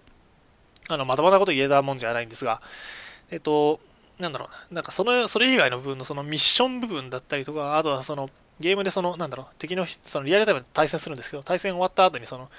[0.89, 2.61] あの、まともなこと言えたもんじゃないんですが、
[3.31, 3.79] えっと、
[4.19, 12.51] なんだろうな、んかその、それ以外の部分のそのミッション部分だったりとか、あとはその、ゲームでその、なんだろう、敵の、そのリアルタイムで対戦するんですけど、対戦終わった後にその、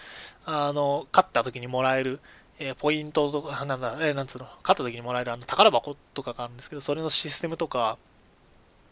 [0.46, 2.22] あの、勝った時にもらえる、
[2.60, 7.98] えー、ポイントとか、なんだ、えー、なんつうの、勝った時にもらえるあの宝箱とかがあるんですけど、それのシステムとか、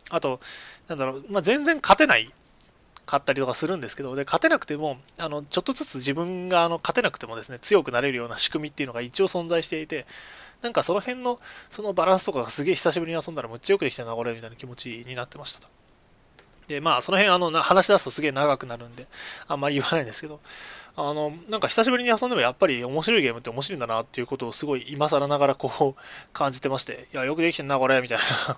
[0.09, 0.39] あと、
[0.87, 2.31] なんだろう、まあ、全然勝てない
[3.05, 10.05] かったりとかするんですけど、で、勝てなくても、あの、ちょっとずつ自分があの勝てなくてもですね、強くなれるような仕組みっていうのが一応存在していて、
[10.61, 11.39] なんかその辺の
[11.69, 15.67] そのバランスとかがすげえ久しぶりに遊んだらむっちゃよくできたな、これみたいな気持ちになってましたと。
[16.67, 19.07] で、まあその辺あの話し出すとすげえ長くなるんで、
[19.47, 20.39] あんまり言わないんですけど、
[20.97, 26.01] あの、なんか久しぶりに遊んでもやっぱり面白いゲームって面白いんだなっていうことをすごい今更ながらこう
[26.33, 28.57] 感じてまして、いや、よくできてんな、これ、みたいな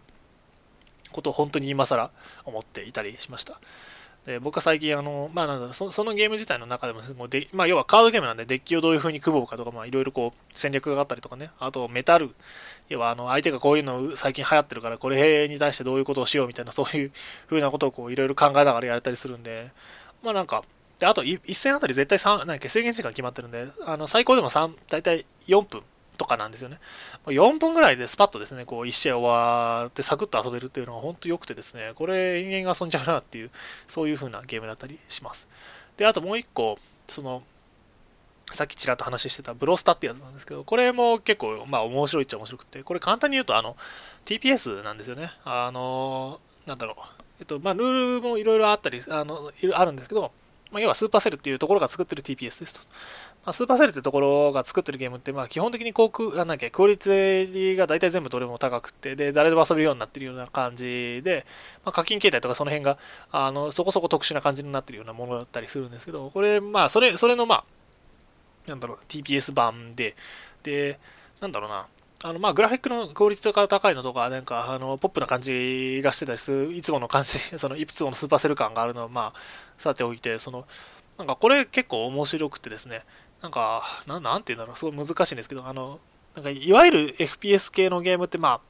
[1.12, 2.12] ことを本当に今更
[2.46, 3.60] 思っていたりしました。
[4.26, 12.36] で僕は最近、あの、まあ、なんだろそそのゲーム自体の中でも、もうでまあ、要はカードゲームなんで、デッキをどういう風に組もうかとか、いろいろこう、戦略があったりとかね、あと、メタル、
[12.90, 17.12] 要は、あの、相手がこういうの最近流行ってるから、これに対してどういうことをしようみたいな、そういう
[17.48, 19.72] 風なことを、いろいろ考えながらやれたりするんで、
[20.22, 20.64] まあ、なんか、
[21.00, 25.82] で、あと、1戦あたり絶対3、なんか制限時間決まってるんで、あの、最高でも3、大体4分
[26.20, 26.80] とかなんですよね。
[27.26, 33.52] 4分ぐらいでスパッとですね、こう1試合終わってサクッと遊べるっていうのが本当良くてですね、これ延々遊んじゃうなっていう、
[33.88, 35.48] そういう風なゲームだったりします。
[35.98, 37.42] で、あともう1個、その、
[38.52, 43.78] さっきちらっと話してたブロスタってやつなんですけど、これも結構、まあ面白いっちゃ面白くて、これ簡単に言うと、あの、
[44.26, 45.32] TPS なんですよね。
[45.46, 47.24] あの、なんだろう。
[47.40, 50.32] えっと、まあ、ルールもいろいろあったり、あの、あるんですけど、
[50.72, 52.82] まあ、要はスーパーセルっていうところが作ってる TPS ですと。
[53.46, 61.46] まあ、スーパーセルってところが作ってるゲームって、まあ、基本的に航空、なんだっけ、クオリティが大体全部どれも高くて、で、誰でも遊べるようになってるような感じで、
[61.84, 62.98] まあ、課金形態とかその辺が、
[63.32, 67.64] あの、そこそこ特殊な感じになってるようなものだったりするんですけど、これ、まあ、それ、それの、まあ、
[68.68, 70.16] なんだろう、TPS 版で、
[70.64, 71.00] で、
[71.40, 71.88] なんだろうな、
[72.22, 79.40] あの、まあ、グラフィックのクオリティが高いのとか、なんか、あの、ポップな感じがしてたりする、いつもの感じ、 その、いつものスーパーセル感があるのは、まあ、
[79.78, 80.68] さておいて、その、
[81.18, 83.06] なんかこれ結構面白くてですね、
[83.42, 86.00] なんか、ななんて言うんだろう、すごい難しいんですけど、あの、
[86.36, 88.62] なんかいわゆる FPS 系のゲームって、まあ、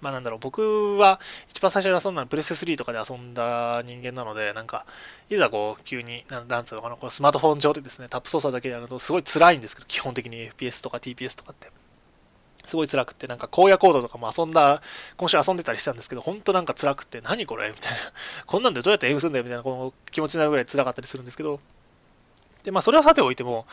[0.00, 4.86] まあなんだろう、僕は一番最初に遊んだのプレス3とかで遊んだ人間なので、なんか、
[5.28, 11.79] いざこう、急に、なんなんつうのかな、このスマートフォン上でですね、タップ操作だけでやるとすごい辛いんですけど、基本的に FPS とか TPS とかって。
[12.64, 14.82] すごい辛くって、なんか荒野コードとかも遊んだ、
[15.16, 17.68] 今週遊んでたりしたんですけど、ほんとなんか辛くって、何これ？
[17.68, 17.98] みたいな。
[18.46, 21.60] こんなんでどうやってエグすんだよみたいなこの気持ちになるぐらい辛かったりするんですけど、
[22.64, 23.66] で、まあそれはさておいても、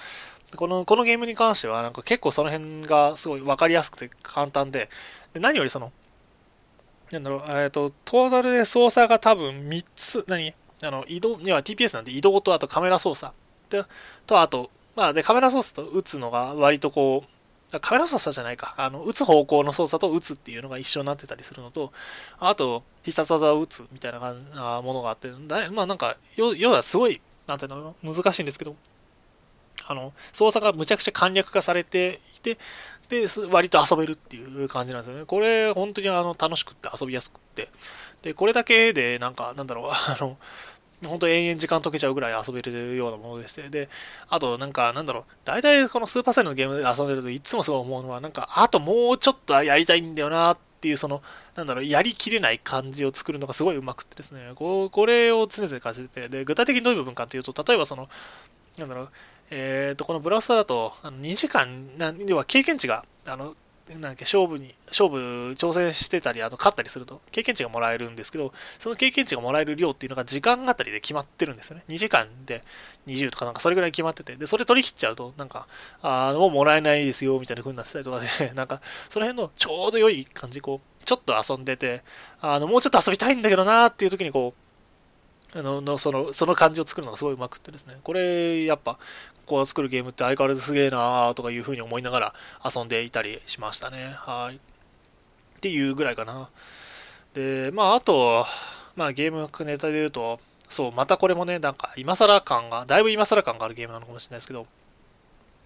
[0.56, 4.90] この、このゲームに関しては、なんか結構その辺がすごい分かりやすくて簡単で、
[5.34, 5.92] で何よりその、
[7.12, 10.54] なんだろう、えっ、ー、と、トータルで操作が多分3つ、何？
[10.84, 13.34] あの、移動、には TPS なんで移動とあとカメラ操作。
[13.70, 13.84] で、
[14.26, 17.30] と、あと、まあ、で、カメラ操作と撃つのが割とこう、
[17.82, 18.74] カメラ操作じゃないか。
[18.78, 21.92] あの、撃つ方向の操作と撃つっていうのが一緒になってたりするのと、
[22.40, 28.76] あと、必殺技を撃つみたいな感じなものがあって、だまあなんか、要はすごいなんていうの難しいんですけど、
[29.88, 32.58] あの、操作がむちゃくちゃ簡略化されていて、
[33.08, 35.26] で、割と遊べるっていう感じなんですよね。
[35.26, 37.70] これ、本当にあの楽しくって遊びやすくって。
[38.22, 40.38] で、これだけで、なんか、なんだろう、あの、
[41.06, 43.88] 本当延々時間解けちゃうぐらい遊べるようなものでして、で、
[44.30, 51.22] あとなんか、なんだろう、大体このスーパーサイルのゲームで遊んでるといつもすごい思うのは、なんか、あともうちょっとやりたいんだよなっていう、その、
[51.56, 58.10] なんだろう、やりきれない感じを作るのがすごいうまくてですね、ここれを常々感じてて、で、具体的にどういう部分かっていうと、例えばその、
[58.80, 59.10] なんだろう、
[59.52, 61.90] えっ、ー、と、このブラウスターだと、あの2時間、
[62.28, 63.56] 要は経験値が、あの、
[63.90, 71.84] なんだっけ、勝負に、勝負挑戦してたり、あと勝ったりすると、経験値がもらえるんですけど、その経験値がもらえる量っていうのが時間あたりで決まってるんですよね。
[71.88, 72.64] 2時間で
[73.08, 75.68] 20とかなんかそれぐらい決まってて、で、それ取り切っちゃうと、なんか、
[76.02, 82.04] あもうもらえないですよ、みたいな風になってたりとかで、 なんか、その辺のちょうど良い感じ、こう、ちょっと遊んでて、
[82.42, 84.68] あの、もうちょっと遊びたいんだけどなーっていう時にこう、
[85.58, 89.00] あののそのその感じを作るのがすごいうまくってですね、これやっぱ
[89.48, 92.34] こう作るゲームって相変わらずすげえなーとかいうふうに思いながら
[92.64, 94.16] 遊んでいたりしましたね。
[94.18, 94.58] はい。
[94.58, 94.60] っ
[95.62, 96.50] ていうぐらいかな。
[97.34, 98.46] で、まああと、
[98.96, 100.40] まあゲームネタで言うと、
[100.70, 104.68] そう、またこれもね、なんか今更感が、だいぶ今更感があるゲームなのかもしれないですけど、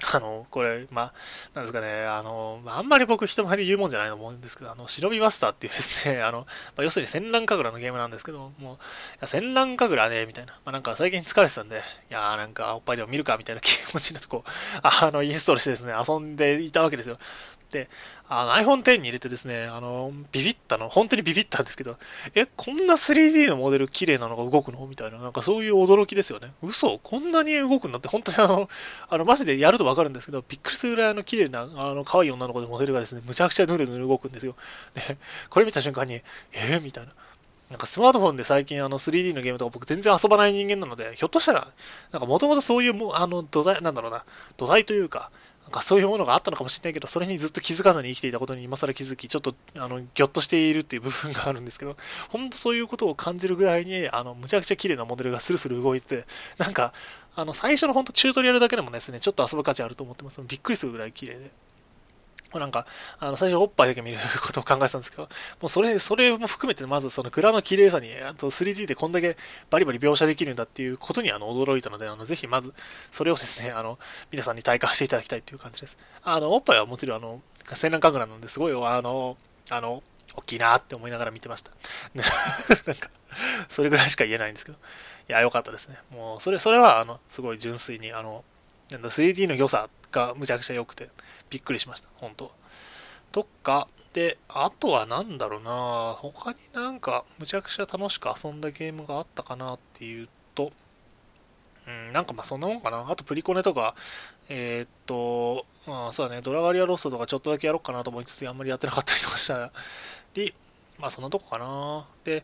[0.13, 1.13] あの、これ、ま、
[1.53, 6.45] なんですかね、あの、あんまり僕人前で言うもんじゃないと思うんですけど、あの、忍びマスターっていうですね、あの、ま
[6.77, 8.77] あ、要するに戦乱神楽のゲームなんですけど、もう、い
[9.21, 10.53] や戦乱神楽ね、みたいな。
[10.65, 11.77] まあ、なんか最近疲れてたんで、
[12.09, 14.49] いやーなんかおっぱいでも見るか、みたいな気持ちになってこう、
[14.81, 17.17] あの、インストールしてですね、遊んでいたわけですよ。
[17.71, 17.89] で、
[18.33, 21.97] あの iPhone X に入れてですね、あの、ビビったの、本当にビビったんですけど、
[22.33, 24.87] え、こんな 3D のモデル綺麗なのが動くの？
[24.87, 26.53] みたいな、なんかそういう驚きですよね。
[26.63, 26.97] 嘘？
[27.03, 28.69] こんなに動くのって本当にあの、
[29.09, 34.55] あの、マジでやるとわかるんですけど、びっくりするぐらいの綺麗な、あの、可愛い女の子でモデルがですね、むちゃくちゃヌルヌル動くんですよ。
[34.93, 35.17] で、
[35.49, 36.21] これ見た瞬間に、
[36.53, 37.11] えー、みたいな。
[37.69, 41.67] なんかスマートフォンで最近あの 3D のゲームとか僕全然遊ばない人間なので、ひょっとしたら、
[42.11, 44.25] なんかもともとそういうも、あの土台、なんだろうな、
[44.57, 45.31] 土台というか、
[45.71, 51.95] なんかそういうものがあったのかもしれないけど、それにずっと気づかずに生きていたことに今更気づき、ちょっとあのぎょっとしているっていう部分があるんですけど、
[52.27, 56.25] 本当そういうことを感じるぐらいに、あのむちゃくちゃ綺麗なモデルがスルスル動いてて、
[56.57, 56.91] なんか、
[57.37, 60.41] あの最初の本当チュートリアルだけでもですね、ちょっと遊ぶ価値あると思ってます。
[60.45, 61.51] びっくりするぐらい綺麗で。
[62.59, 62.85] なんか、
[63.19, 65.29] あの、最初おっぱいだけ見ることを考えてたんですけど、も
[65.63, 69.37] うそれ、それも含めて、まずその蔵の綺麗さに、あと 3D でこんだけ
[69.69, 72.73] バリバリ描写できるんだっていうことにあの驚いたので、あの、ぜひまず、
[73.11, 73.99] それをですね、あの、
[74.31, 75.97] 皆さんに体感していただきたいという感じです。
[76.23, 77.41] あの、おっぱいはもちろん、あの、
[77.73, 79.37] 戦乱神楽なんで、すごい、あの、
[79.69, 80.03] あの、
[80.35, 81.71] 大きいなって思いながら見てました。
[82.15, 83.09] なんか、
[83.67, 84.77] それぐらいしか言えないんですけど、
[85.29, 85.97] いや、良かったですね。
[86.11, 88.43] もう、それ、それは、あの、すごい純粋に、あの、
[88.91, 91.09] なんだ、3D の良さがむちゃくちゃ良くて、
[91.49, 92.51] びっくりしました、本当
[93.31, 100.71] とか、で、あとは何だろうな他になんかむちゃくちゃ楽しく遊んだゲームがあったかなっていうと、
[101.87, 103.05] うん、なんかまあそんなもんかな。
[103.09, 103.95] あとプリコネとか、
[104.49, 109.71] えー、っと、まあそうだね、ドラガリアロストとかちょっとだけやろうかなと思いつつ、あんまりやってなかったりとかした
[110.33, 110.53] り、
[110.99, 112.05] まあそんなとこかな。
[112.25, 112.43] で、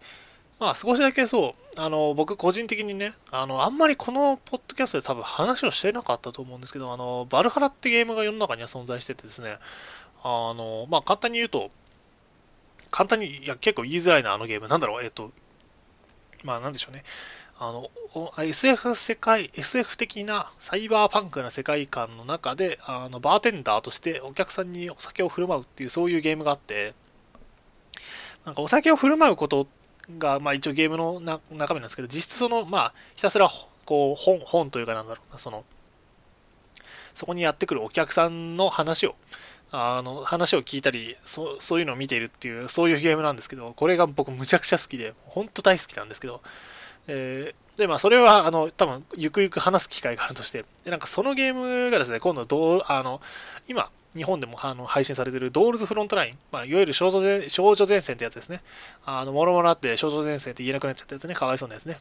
[0.59, 9.57] まあ少しだけそう、あの、僕個人的にね、あの、あんまりこのポッドキャストで多分話をしてなかったと思うんですけど、あの、バルハラってゲームが世の中には存在しててですね、
[10.23, 11.69] あの、まあ、簡単に言うと、
[12.89, 14.67] 簡単に、いや、結構言いづらいな、あのゲーム。
[14.67, 15.31] なんだろう、えっと、
[16.43, 17.03] まあ、なんでしょうね。
[17.59, 17.89] あの、
[18.43, 26.93] SF 世界、SF 的なサイバーパンクな世界観の中で、あの、バーテンダーとしてお客さんにお酒を振る舞うっていう、そういうゲームがあって、
[28.45, 29.67] なんかお酒を振る舞うこと
[30.17, 33.49] が、まあ一応ゲームの中身なんですけど、実質その、まあ、ひたすら、
[33.85, 35.63] こう、本、本というかなんだろうな、その、
[37.13, 39.15] そこにやってくるお客さんの話を、
[39.71, 46.41] あの話を聞いたりそそういうのを見ているっていうそういうゲームなんですけどこれが僕むちゃくちゃ好きで本当大好きなんですけど、
[47.07, 53.19] えー、でまあそれはあの多分ゆくゆく話す機会があるとしてでなんかそのゲームがですね今度どうあの
[53.67, 58.61] 今日本でもあの配信されてるドールズフロントライン、まあ、いわゆる少女前少女前線ってやつですね。
[59.05, 61.35] あの、もろもろあって少女前線って言えなくなっちゃったやつね。
[61.35, 61.99] かわいそうなやつね。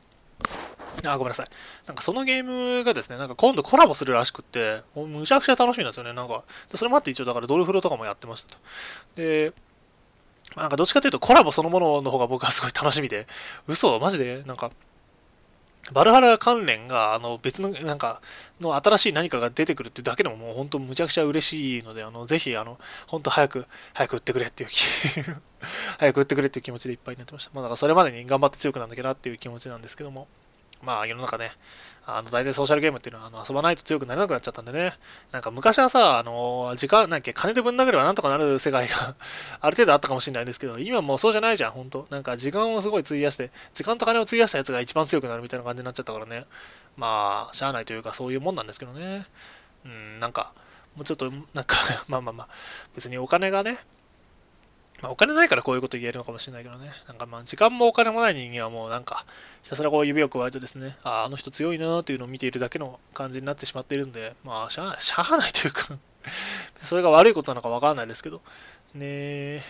[1.06, 1.48] あ、ごめんなさい。
[1.86, 2.44] なんかそのゲー
[2.78, 6.12] ムがですね、なんか今度コラボするらしくって、もうむちゃくちゃ楽しみなんですよね。
[6.12, 6.42] なんか、
[6.74, 8.58] それもあって一応だからドルフロとかもやってましたと。
[9.14, 9.52] で、
[10.56, 13.26] なんかどっちかというとコラボそのものの方が僕はすごい楽しみで、
[13.68, 13.98] 嘘？
[13.98, 14.42] マジで？
[14.46, 14.70] なんか、
[15.92, 18.20] バルハラ関連が、あの、別の、なんか、
[18.60, 24.82] の新しい何かが出てくるってだけでももう本当むちゃくちゃ嬉しいので、あの、ぜひ、あの、本当早く、早く売ってくれっていう気
[25.98, 27.50] 早く売ってくれっていう気持ちでいっぱいになってました。
[27.54, 30.26] まあ、だからそれまでに頑張って強くなんだけどなっていう気持ちなんですけども。
[30.82, 31.52] まあ世の中ね、
[32.08, 34.94] あの大体ソーシャルゲームっていうのはあの遊ばないと強くなれなくなっちゃったんでね、
[35.32, 39.16] なんか昔はさ、あの時間、なんだっけ、金でぶん殴ればなんとかなる世界が
[39.60, 42.06] ある程度あったかもしれないですけど、今もうそうじゃないじゃん、ほんと。
[42.10, 46.46] なんか時間をすごい費やして、時間と金を費やしたやつが一番強くなるみたいな感じになっちゃったからね、
[46.96, 49.26] まあ、しゃあないというかそういうもんなんですけどね。
[49.84, 50.52] うん、なんか、
[50.94, 51.76] もうちょっと、なんか
[52.06, 52.48] まあまあまあ、
[52.94, 53.78] 別にお金がね、
[55.02, 56.90] まあ、お金ないからこういうこと言えるのかもしれないけどね。
[57.06, 59.26] なんかまあ、時間もお金もない人間はもうなんか、
[59.62, 65.98] ひたすらこう指を加えてですね、ああ、あの人強いなーっていうのを見ているだけの感じになってしまっているんで、まあ、しゃあしゃないというか
[66.78, 68.40] それが悪いことなのかわからないですけど、
[68.94, 69.62] ねえ、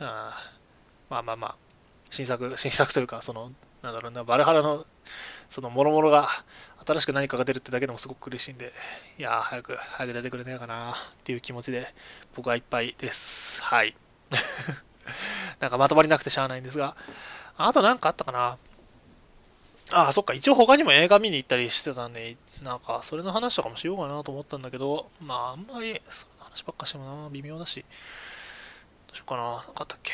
[0.00, 0.50] あ
[1.08, 1.56] まあまあまあ、
[2.10, 3.52] 新作、新作というか、その、
[3.82, 4.86] なんだろうな、バルハラの、
[5.48, 6.28] その、もろもろが、
[6.86, 8.72] 新しく何かが出るってだけでもすごく嬉しいんで、
[9.18, 10.94] いやー、早く、早く出てくれないかなっ
[11.24, 11.92] ていう気持ちで、
[12.34, 13.62] 僕はいっぱいです。
[13.62, 13.94] はい。
[15.60, 16.96] なんかまとまりなくてしゃあないんですが、
[17.56, 18.58] あとなんかあったかな。
[19.92, 30.12] ああ、そっか、一応他にも映画見に行ったりしてたんで、なんか、それの話とかもしようかなと思ったんだけど、まあ、あんまり、その話ばっかしてもな、微妙だし、どうしようかな、なんかあったっけ。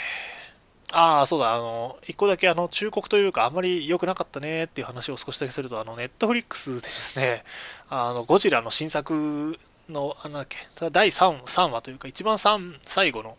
[0.92, 4.64] ああ、そうだ、あの、一個だけあの、忠告というか、あんまり良くなかったね。
[4.64, 7.44] っていう話を少しだけすると、あの、ネットフリックスでですね、
[7.90, 9.58] あの、ゴジラの新作
[9.88, 10.56] の、あなんだっけ、
[10.90, 13.36] 第 3, 3話というか、一番3最後の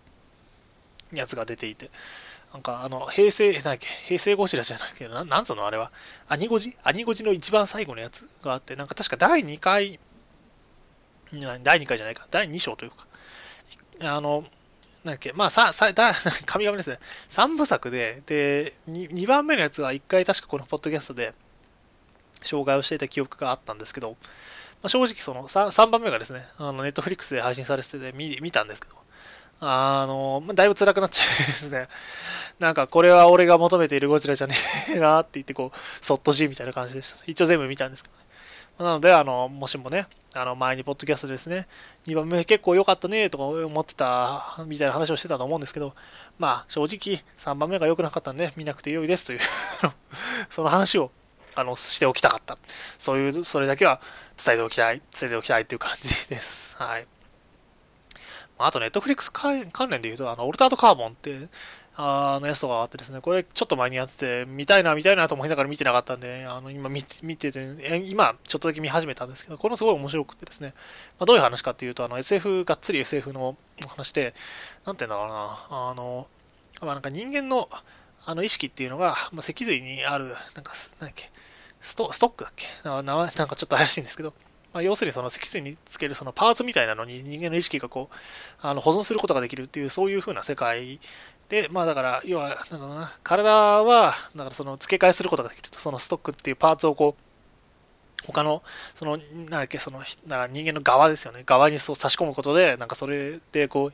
[1.12, 1.89] やつが出ていて、
[2.53, 5.91] なんかあの、平成、なんだっけ、平成ゴジラじゃないけど、ななんつうのあれは、
[6.28, 6.76] アニゴジ？
[6.84, 9.99] アニゴジの一番最後のやつがあって、なんか確か第2回、
[11.64, 13.08] 第2回じゃないか、第2章というか、
[14.01, 14.43] あの、
[15.03, 16.14] なんだっけ、まあ、さ、さ、だ、
[16.45, 16.99] 神々ですね。
[17.30, 21.34] 3部作で、で2、2番目のやつは1回確かこのポッドキャストで、
[22.43, 24.16] 紹介をしていた記憶があったんですけど、ま
[24.84, 28.95] あ、正直その 3, 3番目がですね、あのネットフリックスで配信されてて見見たんですけど、
[29.60, 31.88] あの、だいぶ辛くなっちゃうですね。
[32.60, 34.55] なんか、これは俺が求めているゴジラじゃね
[34.95, 37.18] えなって言って、こう、そっとじみたいな感じでした。
[37.26, 38.28] 一応全部見たんですけどね。
[38.80, 41.68] なので、あの、もしもね、あの、前にポッドキャストですね、
[42.05, 45.95] 2番目結構良かったねとか思ってた、みたいな話をしてたと思うんですけど、
[46.38, 49.39] まあ、正直、3番目が良くなかったんで、見なくて良いですという
[50.51, 51.12] その話を、
[51.55, 52.58] あの、しておきたかった。
[52.99, 53.99] そういう、それだけは
[54.43, 56.78] 伝えておきたい、伝えておきたいっていう感じです。
[56.78, 57.08] はい。
[58.60, 61.47] あと、ネットフリックス関連で言うと、あの、オルタートカーボンって、
[61.99, 70.74] あのやつとかあってですね、これちょっと前にやってて、見たいな、見たいなと思いながら見てなかったんで、あの、今見てて、今ちょっとだけ見始めたんですけど、これもすごい面白くてですね、
[71.18, 74.36] まあ、どういう話かっていうと、あの、SF、がっつり SF の話で、
[74.86, 76.28] なんていうんだろうな、あの、
[76.82, 77.68] まあ、なんか人間の、
[78.26, 81.32] あの意識っていうのが、まあ、脊髄にある、なんか、なんだっけ、
[81.82, 82.68] ストストックだっけ？
[82.84, 84.34] 名前なんかちょっと怪しいんですけど、
[84.78, 88.15] まあ、要するにその脊髄につけるそのパーツみたいなのに人間の意識がこう
[88.61, 90.99] あの保存することができるっていうそういう風な世界
[91.49, 98.63] で、まあだから、要は、なんだろうな、体は、だからその付け替えすることができると、そのストックっていうパーツをこう、他の、
[98.93, 101.43] その、なんだっけ、その、なんか人間の側ですよね。
[101.45, 103.93] 側にそう差し込むことで、なんかそれでこ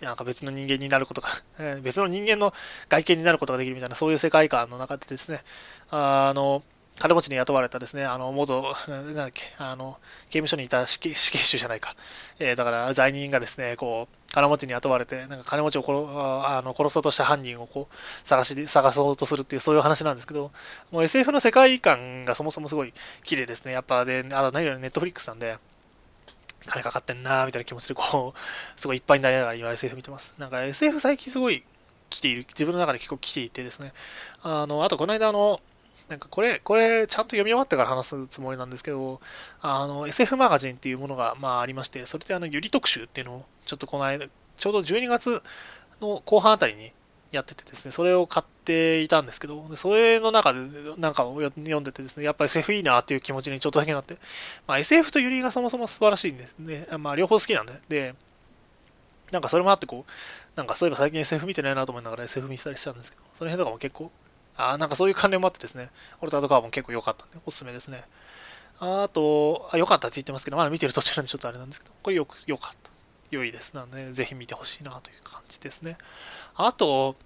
[0.00, 1.28] う、なんか別の人間になることが、
[1.82, 2.54] 別の人間の
[2.88, 5.42] 外見になることができるみたいな、そういう世界観の中でですね、
[5.90, 6.62] あの、
[6.98, 11.96] 金持ちに雇われたですね、あの、元、 なんだっけ、あの、刑務所にいた死刑死刑囚じゃないか。
[12.38, 20.52] えー、だから罪人がですね、こう、金持ちに雇われて、なんか金持ちを殺あの殺そうとした犯人をこう、探し、探そうとするっていう、そういう話なんですけど、
[20.92, 23.72] もう SF の世界観がそもそもすごい綺麗ですね。
[23.72, 25.58] やっぱで、あと何よりネットフリックスなんで、
[26.66, 30.34] 金かかってんなーみたいな気持ちでこう、すごいいっぱいになりながら今 SF 見てます。
[30.38, 31.64] なんか SF 最近すごい
[32.10, 33.92] 来ている、自分の中で結構来ていてですね、
[34.42, 35.60] あの、あとこの間あの、
[36.08, 39.20] なんかこれ、これ、ちゃんと読み終わってから話すつもりなんですけど、
[39.62, 44.26] あの、SF マガジンっていうものが、まあありまして、それであの、ゆり特集っていうのを、ちょっとこの間、
[44.56, 45.42] ちょうど12月
[46.00, 46.92] の後半あたりに
[47.32, 50.60] やっててですね、それを買っていたんですけど、それの中で
[50.98, 54.18] なんかを読んでてですね、やっぱり SF いいなっていう気持ちにちょっとだけなって、
[54.66, 56.86] まあ SF とゆりがそもそも素晴らしいんですね。
[56.98, 58.14] まあ両方好きなんで、で、
[59.32, 60.10] なんかそれもあってこう、
[60.56, 64.10] なんかそういえば最近 SF 見てないなと思いながら SF 見てたりしたんですけど、その辺とかも結構
[64.56, 65.90] あなんかそういう関連もあってですね、
[66.20, 68.04] オルタードカーボン結構良かったんで、おすすめですね。
[68.80, 72.90] あと、あ良かったって言ってますけど、まだ見てる途中なんでちょっとあれなんですけど、これよく、良かった。
[73.30, 73.74] 良いです。
[73.74, 75.96] なので、ぜひ見てほしいなという感じですね。
[76.56, 77.16] あと、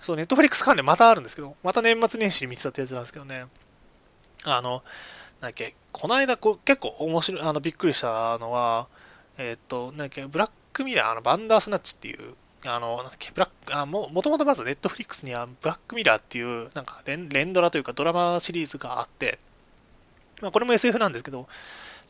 [0.00, 3.46] そう、ネットフリックス関連またあるんですけど、また年末年始に見てたってやつなんですけどね、
[4.44, 4.82] あの、なん
[5.40, 8.86] だっけ、この間こう結構面白い、あの、びっくりしたのは、
[9.36, 12.34] え、っと、なんだっけ、ブラックミラー、の、バンダースナッチっていう、
[12.64, 19.38] あの、なんだっけ、ブラック、あも、もともとまずネットフリックスにはブラックミラーっていう、なんか連、連ドラというかドラマシリーズがあって、
[20.40, 21.48] まあ、これも SF なんですけど、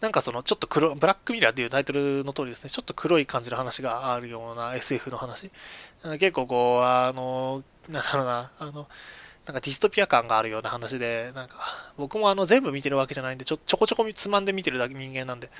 [0.00, 5.50] なんかその、ちょっと黒、ブラックミラーっていうタイトルの通りですね、ちょっと黒い感じの話があるような SF の話。
[6.18, 8.86] 結構こう、あの、なんだろうな、あの、
[9.46, 11.56] なんかディストピア感があるような話で、なんか、
[11.96, 15.50] 僕もあの全部見てるわけじゃないんで、ちょちょこちょこつまんで見てるだけ人間なんで、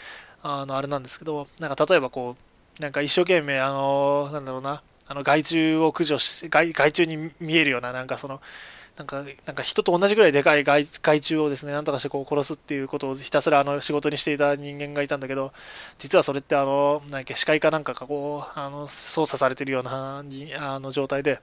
[0.43, 2.48] あの、あれなんですけど、なんか例えばこう、
[2.81, 8.41] なんか一生懸命、あの、なんだろうな、あの害虫を駆除し、害害虫に見えるような、なんかその、
[8.97, 15.53] なんか、なんか人と同じぐらいでかい害虫をですね、なんとかしてこう殺すっていうことをひたすらあの仕事にしていた人間がいたんだけど、
[15.99, 20.25] 実はそれってあの、なんか視界かなんかがこう、あの操作されてるような
[20.59, 21.41] あの状態で、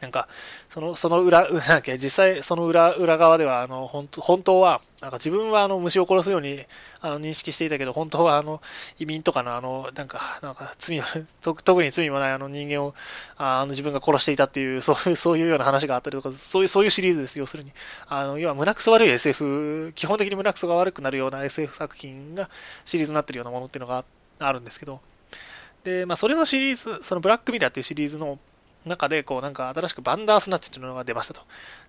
[0.00, 0.28] なんか、
[0.68, 6.64] その、その裏、 なんだっけ、実際その裏、裏側では、あの、本当本当は、なんか自分はあの虫を殺すように
[7.02, 8.62] あの認識していたけど、本当はあの
[8.98, 11.02] 移民とかのあの、なんか、なんか罪
[11.42, 12.94] 特に罪もないあの人間を
[13.36, 17.72] あの自分が殺していたっていう、そういう、そういうような話があったりとか、そういう、そういうシリーズです、要するに。
[18.08, 22.48] あの、要は胸くそ悪い SF、基本的に胸くそが悪くなるような SF 作品が
[22.84, 24.04] シリーズになってるようなものっていうのが
[24.38, 25.00] あるんですけど、
[25.84, 28.38] で、まあ、それのシリーズ、そのブラックミラーっていうシリーズの
[28.86, 31.42] 中で、こう、なんか新しくバンダースナッチっていうのが出ましたと。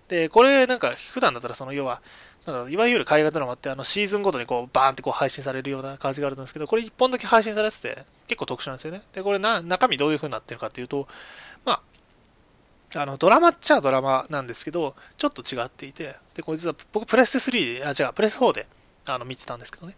[0.08, 2.00] で、これなんか普段だったらその要は、
[2.46, 9.02] なんかいわゆる海外ドラマってあのシーズンごとにこうバーンってこう配信されるような感じがあるんですけど、これ1本だけ配信されてて結構特殊なんですよね。
[9.12, 11.06] で、これな中身どういう風になってるかっていうと、
[11.64, 11.82] ま
[12.94, 18.66] あ、あのドラマっちゃドラマなんですけど、ちょっと違っていて、で、これ実は僕プレステ3で、あ、違う、プレス4で
[19.06, 19.94] あの見てたんですけどね。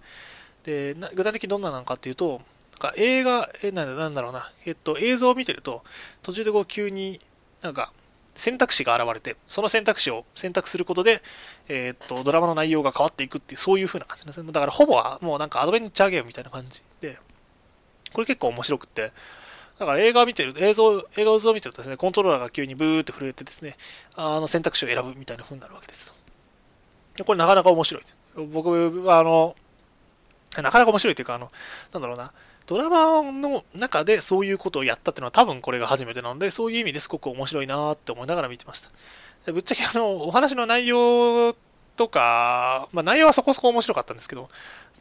[0.65, 2.41] で、具体的にどんななのかっていうと、
[2.81, 5.85] か映画、え、なんだなんだろうな、えっと、映像を見てると、
[6.23, 7.21] 途中でこう急に
[7.63, 7.93] なんか
[8.35, 11.23] 選択肢が現れて、その選択肢を選択することで、
[11.69, 14.51] えー、っと、ドラマの内容が変わっていくっていう、そういう風な感じですね。
[14.51, 17.19] だからほぼはもうなんかアドベンチャーゲームみたいな感じで、
[18.13, 19.13] これ結構面白くって、
[19.79, 23.77] だから映画を見てる、映像、映画を見てるとですね、コントローラーが急にブーって震えてですね、
[24.15, 26.13] あの選択肢を選ぶみたいな風になるわけです。
[27.17, 28.03] でこれなかなか面白い。
[28.53, 29.57] 僕はあの、
[30.57, 31.51] なかなか面白いというか、あの、
[31.93, 32.33] なんだろうな、
[32.67, 38.91] ドラマの中でそういうことをやったっていうのは多分これが初めてなので、そういう意味ですごく面白いなって思いながら見てました。
[39.53, 41.55] ぶっちゃけあの、お話の内容
[41.97, 44.49] とか、まあ内容はそこそこ面白かったんですけど、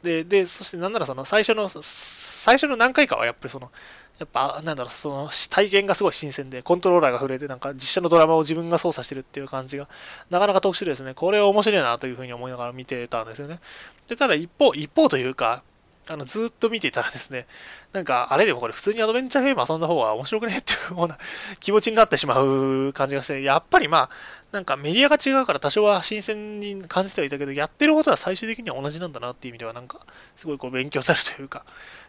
[0.04, 3.70] で、で、そしてなんならその最初の、最初の何回かはやっぱりその、
[4.20, 9.88] やっぱ、なんだろう、その、体験がすごい新鮮で、コントローラーが震えて、なんか実写のドラマを自分が操作してるっていう感じが、
[10.30, 11.14] なかなか特殊ですね。
[11.14, 13.62] これは面白いなというふうに思いながら見てたんですよね。
[14.08, 15.64] で、ただ一方、一方というか、
[16.10, 17.46] あの、ずっと見ていたらですね、
[17.94, 21.20] なんか、あれでもこれ普通にアドベンチャーゲーム遊んだ方が面白くねっていうような
[21.60, 24.10] 気持ちになってしまう感じがして、やっぱりまあ、
[24.52, 30.00] なんかメディアが違うから多少は新鮮に感じてはいたけど、やってることは最終的には同じなんだなっていう意味では、なんか、
[30.36, 31.64] すごいこう勉強になるというか、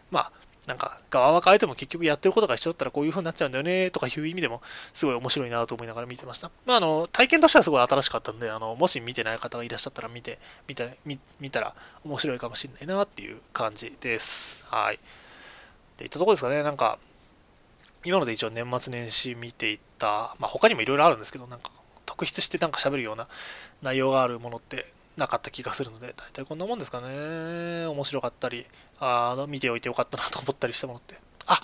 [0.09, 0.31] まあ、
[0.67, 4.61] なんか側は変えても結局やってることが一緒だったらこういう風になっちゃうんだよねとかいう意味でも
[4.93, 6.51] すごい面白いなと思いながら見てました。
[6.65, 10.37] まあ、あの体験としてはすごい新しかったんで、あのもし見てない方がいらっしゃったら見て
[10.67, 11.73] 見て見見たら
[12.05, 14.63] 面白いかもしれないなっていう感じです。
[14.67, 14.99] はい。
[15.97, 16.99] で、いったとこですかね、なんか
[18.05, 21.71] 今ので一応年末年始見ていった、まあ、他にもいろいろあるんですけど、なんか
[22.05, 23.27] 特筆してなんか喋るような
[23.81, 27.85] 内容があるものってなかった気がするので、大体こんなもんですかね。
[27.85, 28.65] 面白かったり、
[29.01, 31.15] あの見ておいてよかったなと思ったりしたものって。
[31.47, 31.61] あ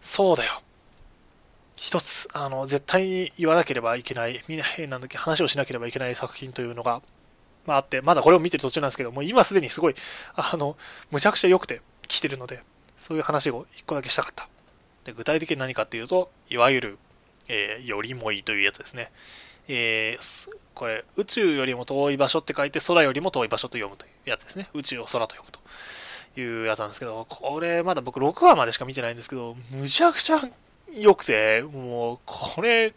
[0.00, 0.62] そうだよ。
[1.74, 7.00] 一つ、あの、絶対に言わなければいけない、みんな、なんだっけ、話をしなければいけない作品というのが、
[7.64, 9.94] まあ、あって、まだこれを見てる途中なんですけど、もう今すでにすごい、
[10.34, 10.76] あの、
[11.10, 12.62] むちゃくちゃ良くて来てるので、
[12.98, 14.46] そういう話を一個だけしたかった。
[15.04, 16.98] で具体的に何かっていうと、いわゆる、
[17.48, 19.10] えー、よりもいいというやつですね。
[19.68, 24.68] えー、これ、宇宙よりも遠い場所って書いて、空よりも遠い場所と読むというやつですね。
[24.74, 25.59] 宇宙を空と読むと
[26.36, 30.40] いうやつなんですけど、これ、まだ僕6話までしか見てないんですけど、むちゃくちゃ
[30.94, 32.94] 良くて、もう、これ、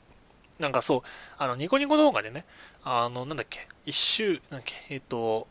[0.60, 1.02] なんかそう、
[1.38, 2.46] あの、ニコニコ動画でね、
[2.84, 5.48] あの、なんだっけ、一周、なんだっけ、えっと、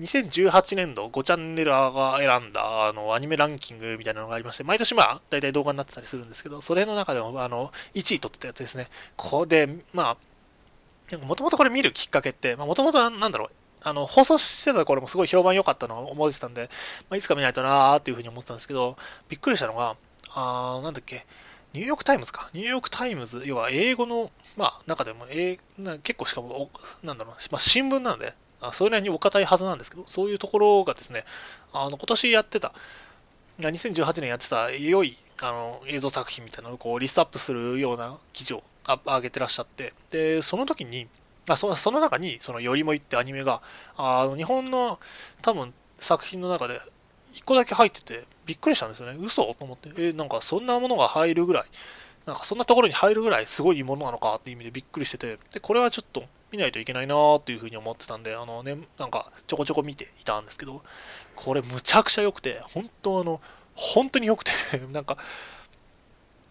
[0.00, 8.88] 2018年度5チャンネルが選んだあのアニメランキングみたいなのがありまして、毎年まあ大体動画になってたりするんですけど、それの中でもあの1位取ってたやつですね。
[9.16, 10.16] ここで、ま
[11.12, 13.50] あ、もともとこれ見るきっかけって、もともとなんだろう、
[13.84, 16.70] あの放送してた頃もすごい評判良かったのを思ってたんで、
[17.10, 18.96] まあ、いつか見ないとなーっていうふうに思ってたんですけど、
[19.28, 19.96] びっくりしたのが、
[20.34, 21.26] あなんだっけ、
[21.72, 22.50] ニューヨークタイムズか。
[22.52, 26.70] ニューヨークタイムズ、要は英語の、まあ、中でも、えー、結構しかも、
[27.02, 31.24] なんだろう、まあ、新聞なんで、あそれなりにお堅いはずなんですけど、そういうところがですね、
[31.72, 32.72] あの今年やってた、
[33.58, 38.62] 2018年やってた良いあの映像作品みたいなのをこうリストアップするような記事を
[39.04, 41.08] 上げてらっしゃって、で、その時に、
[41.48, 43.62] あそその中に、そのよりもいってアニメが、
[43.96, 44.98] あの日本の
[45.42, 46.80] 多分作品の中で
[47.32, 49.18] 1個だけ入ってて、びっくりしたんですよね。
[49.20, 49.42] 嘘？
[49.54, 51.64] と思って、えなんかそんなものが入るぐらい、
[52.26, 60.82] なんかそんなところに入るぐらいすごいものなのかっていう意味でびっくりしてて、で、これはちょっと見ないといけないなーっていうふうに思ってたんで、あのね、なんかちょこちょこ見ていたんですけど、
[61.34, 63.40] これむちゃくちゃ良くて、本当あの、
[63.74, 64.52] 本当に良くて
[64.92, 65.16] なんか、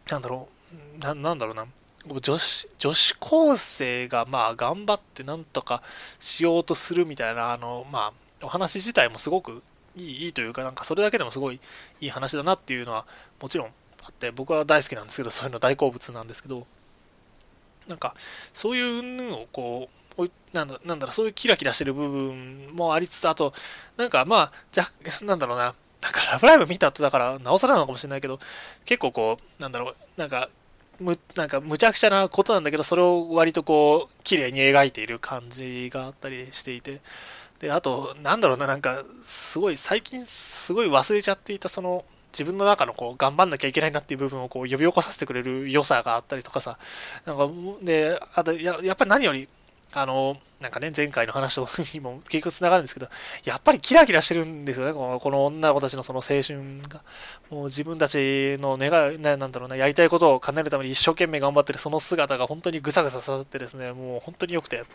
[0.09, 0.49] なんだろ
[0.95, 1.65] う、ななんだろうな、
[2.07, 5.83] 女子、女子高生がまあ頑張ってなんとか
[6.19, 9.61] しようとするみたいな、あの、まあ、お話自体もすごく
[9.95, 11.59] いいいいというか、なんかそれだけでもすごい
[11.99, 13.05] いい話だなっていうのは
[13.41, 13.67] もちろん
[14.03, 16.65] あって、僕は大好きなんですけど、そういうの大好物なんですけど、
[17.87, 18.15] なんか、
[18.53, 20.01] そういう云々をこう、
[20.53, 23.53] なんだなんだろう、そういうキラキラしてる部分もありつつ、あと、
[23.97, 24.85] なんかまあ、じゃ、
[25.23, 28.39] なんだろうな、なんかラブライブ見た後だから、なおさらなのかもしれないけど、
[28.85, 30.49] 結構こう、なんだろう、なんか、
[31.01, 37.01] むなんかむちゃくちゃなことなんだけど、それを割とこう、綺麗に描いている感じがあったりしていて、
[37.59, 46.77] で、あと、なんだろうな、なんか、すごい、最近すごい忘れちゃっていた、その、自分の中のこう頑張んなきゃいけないなっていう部分をこう呼び起こさせてくれる良さがあったりとかさ、
[47.25, 47.49] なんか、
[47.83, 49.47] で、あとや、やっぱり何より、
[49.93, 53.09] あの、なんかね、前回の話とにも 結局つながるんですけど、
[53.43, 57.01] やっぱりキラキラしてるんですよね、このこの女の子たちのその青春が。
[57.49, 64.85] もう自分たちの願い、なんだろうな、やりたいことを叶えるために一生懸命頑張ってるその姿が本当にぐさぐさ刺さってですね、もう本当に良くて、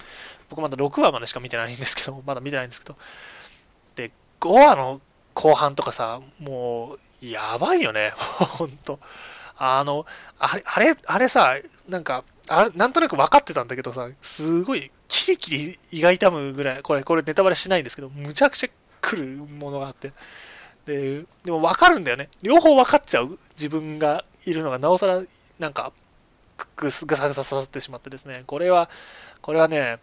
[0.49, 2.97] 僕まだ6話までしか見てないんですけど、 まだ見てないんですけど、
[3.97, 5.01] で、5話の
[5.35, 8.13] 後半とかさ、もう、やばいよね、
[8.57, 8.99] 本当
[9.59, 10.07] あの、
[10.39, 11.57] あれ、あれ、あれさ、
[11.89, 18.69] なんか、あなんとなく分かってたんだけどさ、すごいキリキリ胃が痛むぐらい、これ、これネタバレしないんですけど、むちゃくちゃ
[19.01, 20.13] 来るものがあって。
[20.85, 22.29] で、でも分かるんだよね。
[22.43, 25.23] 両方分かっちゃう自分がいるのが、なおさら、
[25.59, 25.93] なんか、
[26.77, 28.89] ぐぐさぐさ刺さってしまってですね、これは、
[29.43, 29.99] これはね、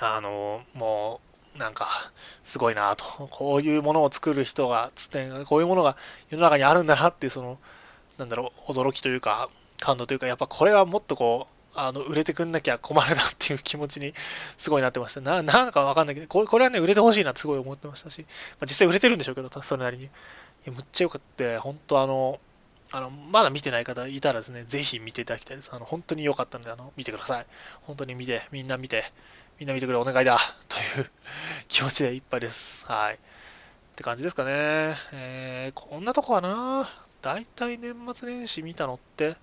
[0.00, 1.20] あの、も
[1.56, 2.12] う、なんか、
[2.44, 3.04] すごいなと。
[3.30, 5.96] こういうものを作る人が、つってこういうものが
[6.30, 7.58] 世の中にあるんだなっていう、その、
[8.18, 9.48] なんだろう、驚きというか、
[9.80, 14.12] 感動というか、やっぱこれはもっとこう、あの、売れてくんなきゃ困るなっていう気持ちに
[14.56, 15.20] すごいなってました。
[15.20, 18.26] な、なんかわかんないけど、これこれはね、売れてほしいなってすごい思ってましたし、ま
[18.62, 20.04] あ、実際売れてるんでしょうけど、それなりに。
[20.04, 20.08] い
[20.64, 21.60] や、むっちゃよかった。
[21.60, 22.40] 本当あの、
[22.90, 25.70] あの、まだ見てない方いたらですね、ぜひ見ていただきたいです。
[25.72, 27.46] あの、本当に良かったんで、あの、見てください。
[27.82, 29.04] 本当に見て、みんな見て、
[29.60, 31.10] みんな見てくれ、お願いだという
[31.68, 32.86] 気持ちでいっぱいです。
[32.86, 33.14] はい。
[33.14, 33.18] っ
[33.94, 34.50] て感じですかね。
[35.12, 36.88] えー、こんなとこかな。
[37.22, 39.36] だいたい年末年始見たのって、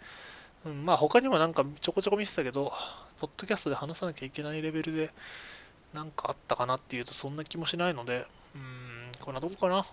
[0.65, 2.71] うん、まあ他にもなんかちょこちょこ見てたけど、
[3.19, 5.11] ポッドキャストで話さなきゃいけないレベルで、
[5.93, 9.85] なんかあったかなっていうとそんな気もしないので、うん、こんなとこかな。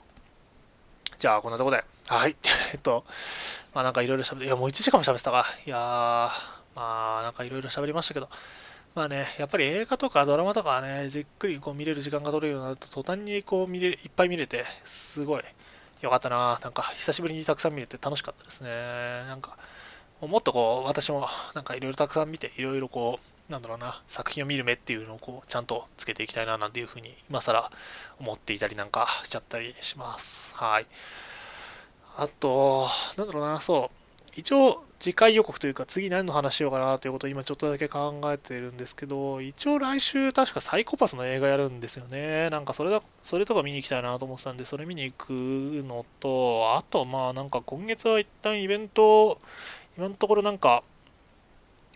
[1.18, 1.84] じゃあ、こんなとこで。
[2.08, 2.36] はい。
[2.74, 3.04] えっと、
[3.74, 5.46] まあなんかいろいろ喋って、いやもう1時間も喋ってたか。
[5.64, 8.28] いやー、まあなんかいろいろ喋りましたけど、
[8.94, 15.44] まあね、やっぱり映画とかドラマとかね、じっくりこう見れる時間が取れるようになると、途端にこう見れいっぱい見れて、すごい
[16.02, 16.58] よかったな。
[16.62, 18.68] なんか久しぶりにたくさん見れて楽しかったですね。
[19.28, 19.56] なんか、
[20.20, 27.70] もっとこう、私もなんかいろいろたくさん見て、いろいろこう、なんだろうな、作品を見る目っていうのをこう、ちゃんとつけていきたいな、なんていうふうに、今更
[28.18, 30.56] 思っていたりなんかしちゃったりします。
[30.56, 30.86] はい。
[32.16, 34.30] あと、なんだろうな、そう。
[34.36, 42.50] 一応、次回予告というか、次何の話しようかなということを今ちょっとだけ考えてるんですけど、一応来週確かサイコパスの映画やるんですよね。
[42.50, 45.30] なんかそれだ、それとか見に行きたいなと思ってたんで、それ見に行く
[45.88, 49.40] のと、あとまあなんか今月は一旦イベント
[49.98, 50.84] 今のところなんか、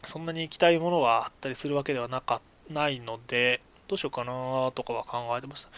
[0.04, 5.70] そんなに行きたいものはあったりするわけではなかないので、どうしようかなとかは考えてました。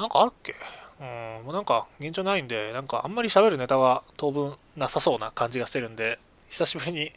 [0.00, 0.54] なんかあるっけ？
[0.98, 6.18] うん、もうなんか現状ないんで、なんかあんまり喋るネタは当分なさそうな感じがしてるんで、
[6.50, 7.12] 久しぶりに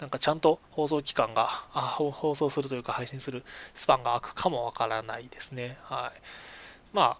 [0.00, 5.76] なんかちゃんと放送期間が、あ放送するというか配信するスパンが空くかもわからないですね。
[5.82, 6.20] はい。
[6.92, 7.18] ま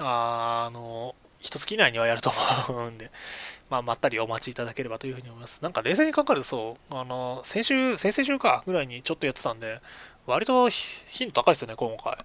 [0.00, 2.32] あ、あの、一月以内にはやると
[2.68, 3.10] 思うんで、
[3.68, 5.62] まあ、まったりお待ちいただければというふうに思います。
[5.62, 9.80] なんか冷静に考えるとそう、あの、先週、先々週かぐらいにちょっとやってたんで、
[10.26, 12.16] 割と頻度高いですよね、今回。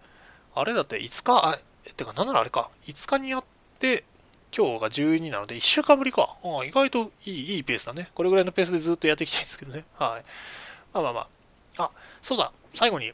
[0.56, 1.60] あれだって5日、あ、
[1.96, 3.44] てか、なんならあれか、5日にやっ
[3.80, 4.06] て、
[4.56, 6.36] 今日が12なので、1週間ぶりか。
[6.44, 8.10] あ意外といい、いいペースだね。
[8.14, 9.84] これぐらいのペースでずっとやっていきたいんですけどね。
[9.98, 10.24] はい。
[10.94, 11.28] まあまあま
[11.78, 11.84] あ。
[11.84, 11.92] あ、
[12.22, 13.14] そうだ、最後に、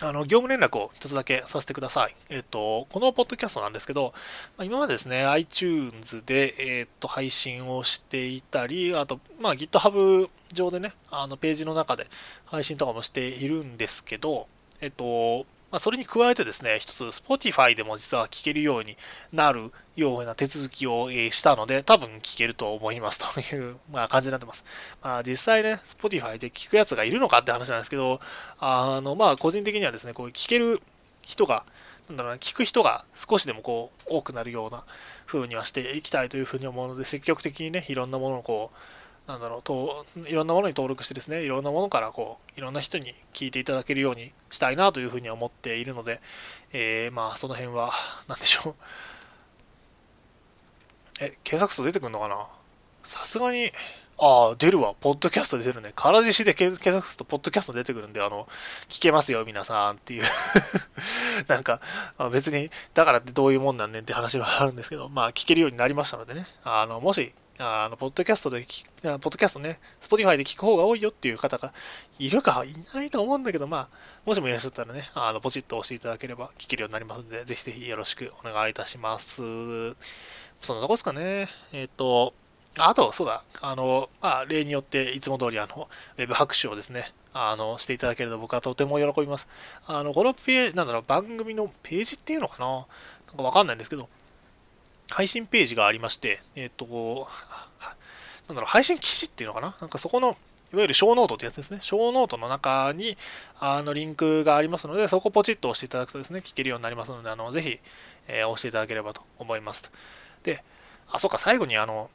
[0.00, 2.14] あの、業務連絡を一つだけさせてください。
[2.28, 4.12] えっ、と、このポッドキャストなんですけど、
[4.58, 12.08] まあ、今までですね、iTunes で、えっ、と、配信をしていたり、あと、まあ、GitHub 上でね、あの、ページの中で
[12.44, 14.48] 配信とかもしているんですけど、
[14.82, 18.96] えっ、と、まあ、それに加えてですね、一つ Spotify でも実は聞けるように
[19.30, 24.64] なるような手続きをしたので、多分聞けると思いますという、まあ、感じになってます。
[25.02, 28.20] まあ、実際ね、Spotify で聞くやつがいるのかって話なんですけど、
[28.58, 30.80] あの、まあ、個人的にはですね、こう聞ける
[31.20, 31.66] 人が、
[32.08, 34.82] なんだろうな、聞く人が少しでもこう、多くなるような
[35.26, 38.78] 風にはしていきたいというふうに思うので、積極的にね、いろんなものをこう、
[39.26, 46.20] なんだろうといろんなものに登録してですねいろんなものからこういろんな人に聞いていただけるようにしたいなというふうには思っているので、
[46.72, 47.92] えー、まあその辺は
[48.28, 48.74] 何でしょう
[51.20, 52.46] え検索すると出てくるのかな？
[53.02, 53.72] さすがに
[54.18, 54.94] ああ、出るわ。
[54.98, 55.92] ポッドキャストで出るね。
[55.94, 58.48] 空獅子で検索すると、ポッドキャスト出てくるんで、あの、
[58.88, 60.24] 聞けますよ、皆さんっていう
[61.48, 61.82] なんか、
[62.32, 66.46] 別に、だからってどういうもんなんねんって話はあるんですけど、まあ、聞けるようになりましたのでね。
[66.64, 71.72] あの、もし、あの、ポッドキャストで聞く、ポッドキャストね、Spotify で聞く方が多いよっていう方が
[72.18, 73.96] いるかいないと思うんだけど、まあ、
[74.26, 79.36] もしもいらっしゃったらね、あの、ポチッと押していただければ聞けるようになりますので、ぜひぜひよろしくお願いいたします。
[80.60, 81.48] そんなとこですかね。
[81.72, 82.34] えっ、ー、と、
[82.78, 85.88] あと、そうだ、あの、まあ、例によって、いつも通り、あの、
[86.18, 89.48] ウェブ拍手をですね、あの、していただけると僕はとても喜びます。
[89.86, 92.86] あの、このページ、なんだろう、番組のページっていうのかな
[93.28, 94.08] なんかわかんないんですけど、
[95.08, 97.28] 配信ページがありまして、えっ、ー、と、
[98.48, 99.76] なんだろう、配信記事っていうのかな？
[99.80, 100.36] なんかそこの、
[100.72, 101.78] いわゆるショーノートってやつですね。
[101.80, 103.16] ショーノートの中に、
[103.60, 107.78] あの、リンクがありますので、そこポチッと押していただくとですね、聞けるようになりますので、あの、ぜひ、
[108.28, 109.90] えー、押していただければと思います。
[110.42, 110.62] で、
[111.10, 112.10] あ、そうか、最後にあの、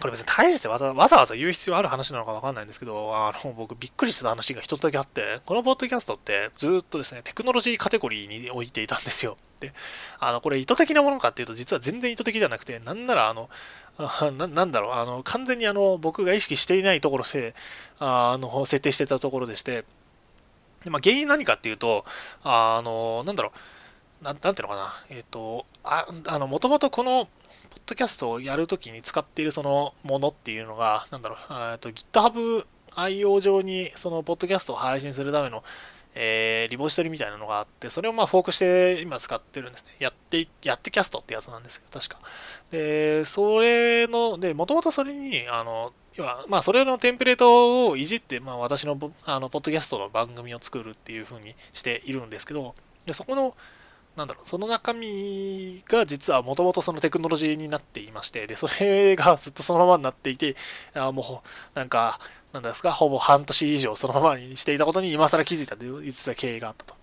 [0.00, 9.38] これ別に大してわざわざ言う必要ある話なのかわかんないんですけど、あの、僕びっくりした話が一つだけあって、このポッドキャストってずっとですね、テクノロジーカテゴリーに置いていたんですよ。
[9.60, 9.72] で、
[10.18, 13.48] あの、これ意図的なものかっていうと、実は全然意図的ではなくて、なんならあの、
[14.32, 17.54] ななんだろう、あの、完全にあの、僕が意識していないところで、
[17.98, 19.84] あの、設定してたところでして、
[20.84, 22.04] でまあ、原因何かっていうと、
[22.42, 23.52] あの、なんだろ
[24.20, 27.28] う、ななんていうのかな、えっ、ー、と、あ、あの、もともとこの、
[27.76, 31.38] ポッドキャストをやるときに使っているそのものっていうのが、なんだろう、
[31.74, 35.62] えと GitHub 愛用上にそのポッドキャストを配信するための、
[36.14, 39.90] えー、リポジトリみたいなのがあって、それをまあフォークして今使ってるんですね。
[39.98, 42.18] やって、やってキャストってやつなんですけど、確か。
[42.70, 52.74] で、それの、で、もともとそれに、あの、要は、まあ、それのテンプレートをいじって、まあ、私の、あの、ポッドキャストの番組を作るっていう風にしているんですけど、
[53.04, 53.54] で、そこの、
[54.16, 60.56] なんだろう、その中身が実はもともとそのテクノロジーになっていまして、で、それがずっとそのままになっていて、
[60.94, 61.42] あも
[61.74, 62.18] う、なんか、
[62.52, 66.94] なんですか、ほぼ半年以上そのままにしていたことに今更気づいたという実は経緯があったと。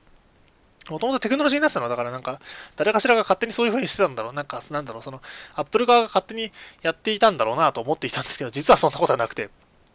[0.89, 2.39] もともとテクノロジーになってたのは、だからなんか、
[2.75, 4.33] 誰かしらが勝手にそういう風にしてたんだろう。
[4.33, 5.21] なんか、なんだろう、その、
[5.55, 9.49] アップル側が勝手にやっていたんだろうなと思っていたんですけど、実はそんなことはなくて、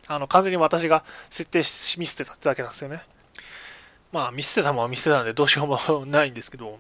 [0.06, 3.02] あの、完全に私が設定し、見捨てたってだけなんですよね。
[4.12, 6.78] まあ、見捨てたもんは見捨てたんでどうしようもないんですけど、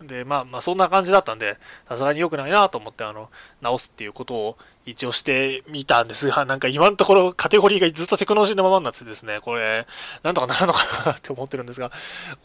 [0.00, 1.56] で、まあまあそんな感じだったんで、
[1.88, 3.30] さすがに良くないなと思って、あの、
[3.62, 9.86] 直すっていうことを一応してみたんですが、 なんか今のところカテゴリーがずっとテクノロジーのままになってですね、これ、
[10.22, 11.96] なんとかなるのかなって思ってるんですが、こ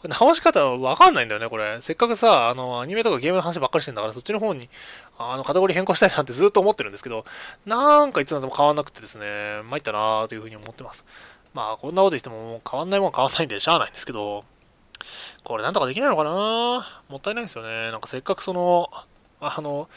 [0.04, 1.80] れ直し方わかんないんだよね、これ。
[1.80, 4.70] せっかくさ、あの、アニメとかゲームの話ばっかりしてんだから、そっちの方に、
[5.18, 7.24] あの、カテゴリー変更したいなってずっと思ってるんですけど、
[7.66, 11.04] なんかいつまでも変わんなくてですね、参ったなというふうに思ってます。
[11.54, 14.44] まあ、こんなこと言ってももう変わんないもん変わんないんでしゃあないんですけど、
[15.44, 17.02] これなんとかできないのかな？
[17.08, 17.90] もったいないですよね。
[17.90, 18.90] なんかせっかくその、
[19.40, 19.88] あの、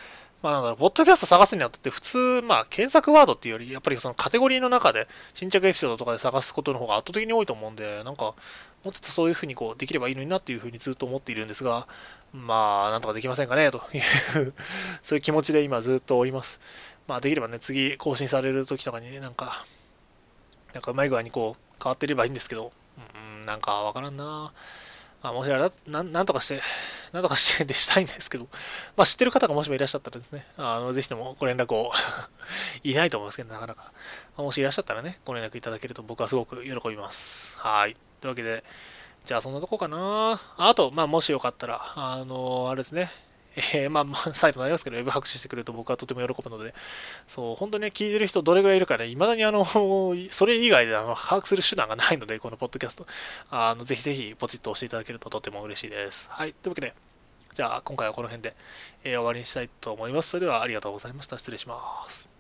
[0.42, 8.36] まあなんだろポッドキャスト探すにあたって普通、まあ検索ワードっていうより、やっぱりそのカテゴリーの中で新着エピソードとかで探すことの方が圧倒的に多いと思うんで、なんかも
[8.86, 11.88] うちょっとそういう風にこうできればいいのになっていう風にずっと思っているんですが、
[12.32, 14.54] まあなんとかできませんかねという
[15.02, 16.62] そういう気持ちで今ずっとおります。
[17.08, 19.66] まあできればね、次更新される時とかにね、なんか、
[20.74, 22.72] なんかうまい具合にこう変わってればいいんですけど、
[23.16, 24.54] うん、なんかわからんな
[25.26, 26.62] まあ、もしあれな、なんとかして、
[27.12, 28.48] なんとかしてでしたいんですけど、
[28.96, 31.92] まあ、知ってる方がもしもいらっしゃったらですね、あの、ぜひともご連絡を
[32.84, 33.86] いないと思いますけど、なかなか。
[33.86, 33.90] ま
[34.38, 37.58] あ、もしいらっしゃったらね、ご連絡いただけると僕はすごく喜びます。
[37.58, 37.98] はい。
[38.22, 38.64] というわけで、
[39.24, 40.40] じゃあそんなとこかな。
[40.58, 43.12] あと、まあ、もしよかったら、あの、あれですね、
[43.56, 46.74] えー、まあ、まあ、サイトになりますけど、ウェブ拍手してくれると僕はとても喜ぶので、
[47.28, 49.66] そう、本当にね、聞いてる人どれぐらいいるかね、未だにあの、
[50.30, 53.08] それ以外であの把握する手段がないので、このポッドキャスト、
[53.50, 56.30] あの、ぜひぜひポチッと押していただけるととても嬉しいです。
[56.32, 56.94] はい、というわけで、
[57.54, 58.56] じゃあ、今回はこの辺で、
[59.04, 60.30] えー、終わりにしたいと思います。
[60.30, 61.38] それではありがとうございました。
[61.38, 62.35] 失礼します。